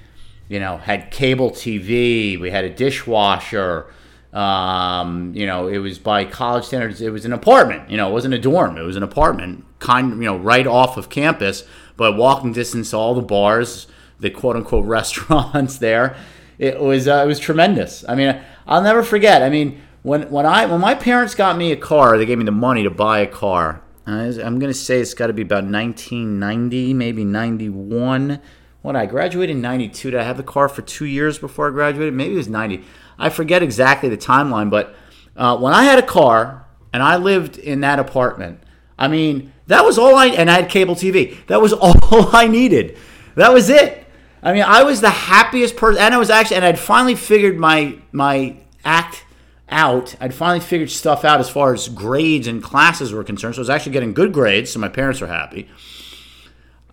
You 0.49 0.61
know, 0.61 0.79
had 0.79 1.11
cable 1.11 1.51
TV. 1.51 2.41
We 2.41 2.51
had 2.51 2.65
a 2.65 2.71
dishwasher. 2.71 3.93
Um, 4.33 5.33
you 5.35 5.47
know, 5.47 5.67
it 5.67 5.79
was 5.79 5.99
by 5.99 6.25
college 6.25 6.65
standards. 6.65 7.03
It 7.03 7.11
was 7.11 7.25
an 7.25 7.33
apartment. 7.33 7.91
You 7.91 7.97
know, 7.97 8.11
it 8.11 8.13
wasn't 8.13 8.35
a 8.35 8.39
dorm. 8.39 8.79
It 8.79 8.83
was 8.83 8.97
an 8.97 9.03
apartment, 9.03 9.65
kind 9.81 10.11
you 10.13 10.27
know, 10.29 10.37
right 10.37 10.69
off 10.69 10.97
of 10.97 11.11
campus, 11.11 11.65
but 11.97 12.17
walking 12.17 12.53
distance 12.53 12.91
to 12.91 12.97
all 12.97 13.15
the 13.15 13.23
bars, 13.23 13.89
the 14.21 14.31
quote 14.31 14.55
unquote 14.55 14.87
restaurants 14.87 15.79
there. 15.79 16.17
It 16.59 16.81
was 16.81 17.07
uh, 17.07 17.23
it 17.25 17.27
was 17.27 17.39
tremendous. 17.39 18.05
I 18.09 18.15
mean, 18.15 18.41
I'll 18.67 18.83
never 18.83 19.03
forget. 19.03 19.43
I 19.43 19.49
mean, 19.49 19.81
when 20.03 20.31
when 20.31 20.47
I 20.47 20.67
when 20.67 20.81
my 20.81 20.95
parents 20.95 21.35
got 21.35 21.57
me 21.57 21.73
a 21.73 21.77
car, 21.77 22.19
they 22.19 22.27
gave 22.27 22.39
me 22.39 22.45
the 22.45 22.51
money 22.51 22.83
to 22.83 22.91
buy 22.91 23.21
a 23.21 23.27
car. 23.27 23.83
I'm 24.07 24.59
gonna 24.59 24.75
say 24.75 25.01
it's 25.01 25.15
got 25.15 25.27
to 25.27 25.33
be 25.33 25.43
about 25.43 25.65
1990, 25.65 26.95
maybe 26.95 27.25
91. 27.25 28.41
When 28.81 28.97
I 28.97 29.07
graduated 29.07 29.57
in 29.57 29.63
92, 29.63 30.13
did 30.13 30.21
I 30.21 30.23
have 30.23 30.39
the 30.39 30.43
car 30.43 30.69
for 30.69 30.83
two 30.83 31.05
years 31.05 31.39
before 31.39 31.69
I 31.69 31.71
graduated? 31.71 32.15
Maybe 32.15 32.33
it 32.33 32.39
was 32.39 32.49
90. 32.49 32.85
I 33.19 33.29
forget 33.29 33.63
exactly 33.63 34.09
the 34.09 34.17
timeline, 34.17 34.71
but 34.71 34.95
uh, 35.37 35.59
when 35.59 35.75
I 35.75 35.85
had 35.85 35.99
a 35.99 36.07
car 36.07 36.67
and 36.93 37.03
I 37.03 37.17
lived 37.17 37.59
in 37.59 37.81
that 37.81 37.99
apartment, 37.99 38.61
I 38.99 39.09
mean, 39.09 39.53
that 39.67 39.85
was 39.85 39.99
all 39.99 40.17
I, 40.17 40.27
and 40.29 40.51
I 40.51 40.63
had 40.63 40.71
cable 40.71 40.95
TV. 40.95 41.47
That 41.49 41.61
was 41.61 41.73
all 41.75 42.35
I 42.35 42.47
needed. 42.47 42.97
That 43.35 43.53
was 43.53 43.69
it. 43.69 44.08
I 44.43 44.53
mean, 44.53 44.62
I 44.62 44.82
was 44.82 45.01
the 45.01 45.11
happiest 45.11 45.76
person, 45.76 46.01
and 46.01 46.14
I 46.14 46.18
was 46.18 46.30
actually, 46.30 46.57
and 46.57 46.64
I'd 46.64 46.78
finally 46.78 47.14
figured 47.14 47.59
my 47.59 47.99
my 48.12 48.57
act 48.84 49.24
out. 49.70 50.14
I'd 50.20 50.34
finally 50.34 50.61
figured 50.61 50.91
stuff 50.91 51.24
out 51.24 51.41
as 51.41 51.51
far 51.51 51.74
as 51.74 51.89
grades 51.89 52.47
and 52.47 52.62
classes 52.62 53.12
were 53.12 53.24
concerned. 53.24 53.55
So 53.55 53.61
I 53.61 53.62
was 53.62 53.70
actually 53.70 53.93
getting 53.93 54.14
good 54.14 54.32
grades, 54.32 54.70
so 54.70 54.78
my 54.78 54.89
parents 54.89 55.20
were 55.20 55.26
happy. 55.26 55.68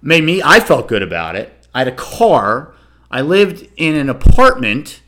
Made 0.01 0.23
me, 0.23 0.41
I 0.43 0.59
felt 0.59 0.87
good 0.87 1.01
about 1.01 1.35
it. 1.35 1.67
I 1.73 1.79
had 1.79 1.87
a 1.87 1.95
car. 1.95 2.73
I 3.09 3.21
lived 3.21 3.67
in 3.77 3.95
an 3.95 4.09
apartment 4.09 5.01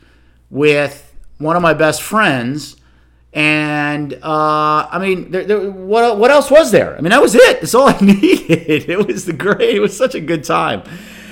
with 0.50 1.14
one 1.38 1.56
of 1.56 1.62
my 1.62 1.74
best 1.74 2.02
friends. 2.02 2.76
And 3.32 4.14
uh, 4.14 4.88
I 4.90 4.98
mean, 5.00 5.30
there, 5.30 5.44
there, 5.44 5.70
what 5.70 6.18
what 6.18 6.30
else 6.30 6.50
was 6.50 6.72
there? 6.72 6.96
I 6.96 7.00
mean, 7.00 7.10
that 7.10 7.20
was 7.20 7.34
it. 7.34 7.60
That's 7.60 7.74
all 7.74 7.88
I 7.88 7.98
needed. 8.00 8.88
It 8.88 9.06
was 9.06 9.26
the 9.26 9.34
great. 9.34 9.76
It 9.76 9.80
was 9.80 9.96
such 9.96 10.14
a 10.14 10.20
good 10.20 10.44
time, 10.44 10.82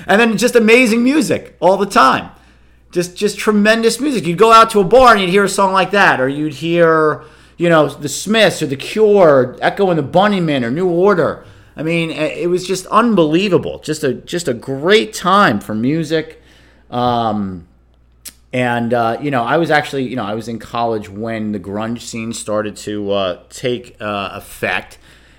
and 0.06 0.20
then 0.20 0.36
just 0.36 0.56
amazing 0.56 1.02
music 1.02 1.56
all 1.60 1.76
the 1.76 1.86
time. 1.86 2.30
Just 2.90 3.16
just 3.16 3.38
tremendous 3.38 4.00
music. 4.00 4.26
You'd 4.26 4.38
go 4.38 4.52
out 4.52 4.70
to 4.70 4.80
a 4.80 4.84
bar 4.84 5.12
and 5.12 5.20
you'd 5.20 5.30
hear 5.30 5.44
a 5.44 5.48
song 5.48 5.72
like 5.72 5.90
that, 5.90 6.20
or 6.20 6.28
you'd 6.28 6.54
hear 6.54 7.24
you 7.56 7.68
know 7.68 7.88
the 7.88 8.08
Smiths 8.08 8.62
or 8.62 8.66
the 8.66 8.76
Cure, 8.76 9.56
Echo 9.60 9.90
and 9.90 9.98
the 9.98 10.04
Bunnymen, 10.04 10.62
or 10.62 10.70
New 10.70 10.88
Order. 10.88 11.44
I 11.76 11.82
mean, 11.82 12.10
it 12.10 12.48
was 12.48 12.66
just 12.66 12.86
unbelievable. 12.86 13.80
Just 13.80 14.02
a 14.02 14.14
just 14.14 14.48
a 14.48 14.54
great 14.54 15.12
time 15.12 15.60
for 15.60 15.74
music. 15.74 16.40
Um, 16.90 17.66
and 18.52 18.94
uh, 18.94 19.18
you 19.20 19.30
know, 19.30 19.42
I 19.42 19.58
was 19.58 19.70
actually, 19.70 20.04
you 20.04 20.16
know, 20.16 20.24
I 20.24 20.34
was 20.34 20.48
in 20.48 20.58
college 20.58 21.10
when 21.10 21.52
the 21.52 21.60
grunge 21.60 22.00
scene 22.00 22.32
started 22.32 22.76
to 22.78 23.10
uh, 23.12 23.42
take 23.50 23.96
uh, 24.00 24.30
effect. 24.32 24.96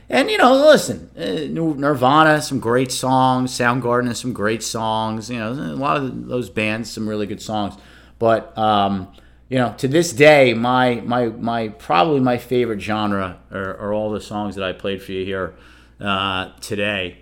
And 0.10 0.32
you 0.32 0.38
know, 0.38 0.56
listen, 0.56 1.10
uh, 1.18 1.48
Nirvana, 1.50 2.42
some 2.42 2.60
great 2.60 2.92
songs. 2.92 3.52
Soundgarden 3.52 4.16
some 4.16 4.32
great 4.32 4.64
songs. 4.64 5.30
You 5.30 5.40
know, 5.40 5.52
a 5.52 5.76
lot 5.76 5.98
of 5.98 6.28
those 6.28 6.50
bands, 6.50 6.90
some 6.90 7.08
really 7.10 7.28
good 7.28 7.42
songs. 7.42 7.76
But 8.18 8.58
um, 8.58 9.12
you 9.50 9.58
know, 9.58 9.74
to 9.78 9.88
this 9.88 10.14
day, 10.14 10.54
my 10.54 10.96
my 11.02 11.28
my 11.28 11.70
probably 11.70 12.22
my 12.22 12.38
favorite 12.38 12.80
genre 12.82 13.40
are, 13.52 13.78
are 13.78 13.94
all 13.94 14.12
the 14.12 14.22
songs 14.22 14.56
that 14.56 14.64
I 14.64 14.72
played 14.72 15.02
for 15.02 15.12
you 15.12 15.26
here 15.26 15.56
uh, 16.00 16.52
today. 16.62 17.20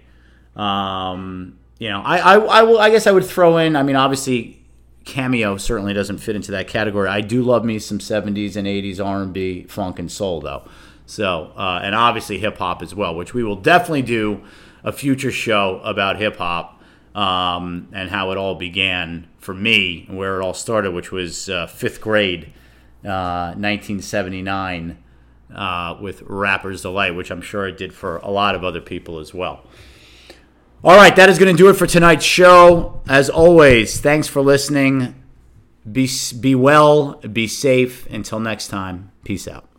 Um, 0.56 1.58
you 1.80 1.90
know, 1.90 2.02
I, 2.02 2.18
I 2.18 2.34
I 2.36 2.64
will. 2.64 2.80
I 2.80 2.92
guess 2.92 3.08
I 3.08 3.12
would 3.12 3.26
throw 3.26 3.58
in. 3.58 3.76
I 3.76 3.82
mean, 3.82 3.96
obviously, 3.96 4.64
Cameo 5.06 5.58
certainly 5.58 5.94
doesn't 5.94 6.20
fit 6.20 6.36
into 6.36 6.52
that 6.52 6.68
category. 6.68 7.10
I 7.10 7.22
do 7.22 7.42
love 7.42 7.66
me 7.66 7.80
some 7.80 7.98
'70s 7.98 8.56
and 8.56 8.68
'80s 8.68 9.04
R&B, 9.04 9.64
funk, 9.64 10.00
and 10.00 10.12
soul 10.12 10.40
though. 10.40 10.68
So, 11.06 11.52
uh, 11.56 11.82
and 11.84 11.94
obviously 11.94 12.40
hip 12.40 12.58
hop 12.58 12.82
as 12.82 12.96
well, 12.96 13.16
which 13.16 13.34
we 13.34 13.44
will 13.44 13.56
definitely 13.56 14.02
do 14.02 14.44
a 14.84 14.92
future 14.92 15.32
show 15.32 15.82
about 15.84 16.18
hip 16.18 16.38
hop 16.38 16.82
um, 17.14 17.88
and 17.92 18.10
how 18.10 18.32
it 18.32 18.38
all 18.38 18.56
began 18.56 19.28
for 19.38 19.54
me, 19.54 20.06
where 20.10 20.40
it 20.40 20.44
all 20.44 20.54
started, 20.54 20.92
which 20.92 21.12
was 21.12 21.50
uh, 21.50 21.68
fifth 21.68 22.02
grade, 22.02 22.52
uh, 23.04 23.54
1979, 23.54 24.98
uh, 25.54 25.98
with 26.02 26.24
Rapper's 26.24 26.82
Delight, 26.82 27.16
which 27.16 27.32
I'm 27.32 27.42
sure 27.42 27.68
it 27.68 27.78
did 27.78 27.94
for 27.94 28.18
a 28.18 28.30
lot 28.30 28.56
of 28.56 28.64
other 28.64 28.82
people 28.82 29.20
as 29.20 29.34
well. 29.34 29.64
All 30.84 30.96
right, 30.96 31.16
that 31.16 31.30
is 31.30 31.40
going 31.40 31.56
to 31.56 31.58
do 31.58 31.70
it 31.70 31.76
for 31.76 31.88
tonight's 31.88 32.26
show. 32.26 33.02
As 33.08 33.30
always, 33.30 34.00
thanks 34.02 34.28
for 34.28 34.42
listening. 34.42 35.16
Be, 35.90 36.10
be 36.40 36.54
well, 36.56 37.16
be 37.16 37.48
safe. 37.48 38.08
Until 38.08 38.40
next 38.40 38.68
time, 38.68 39.12
peace 39.24 39.48
out. 39.48 39.75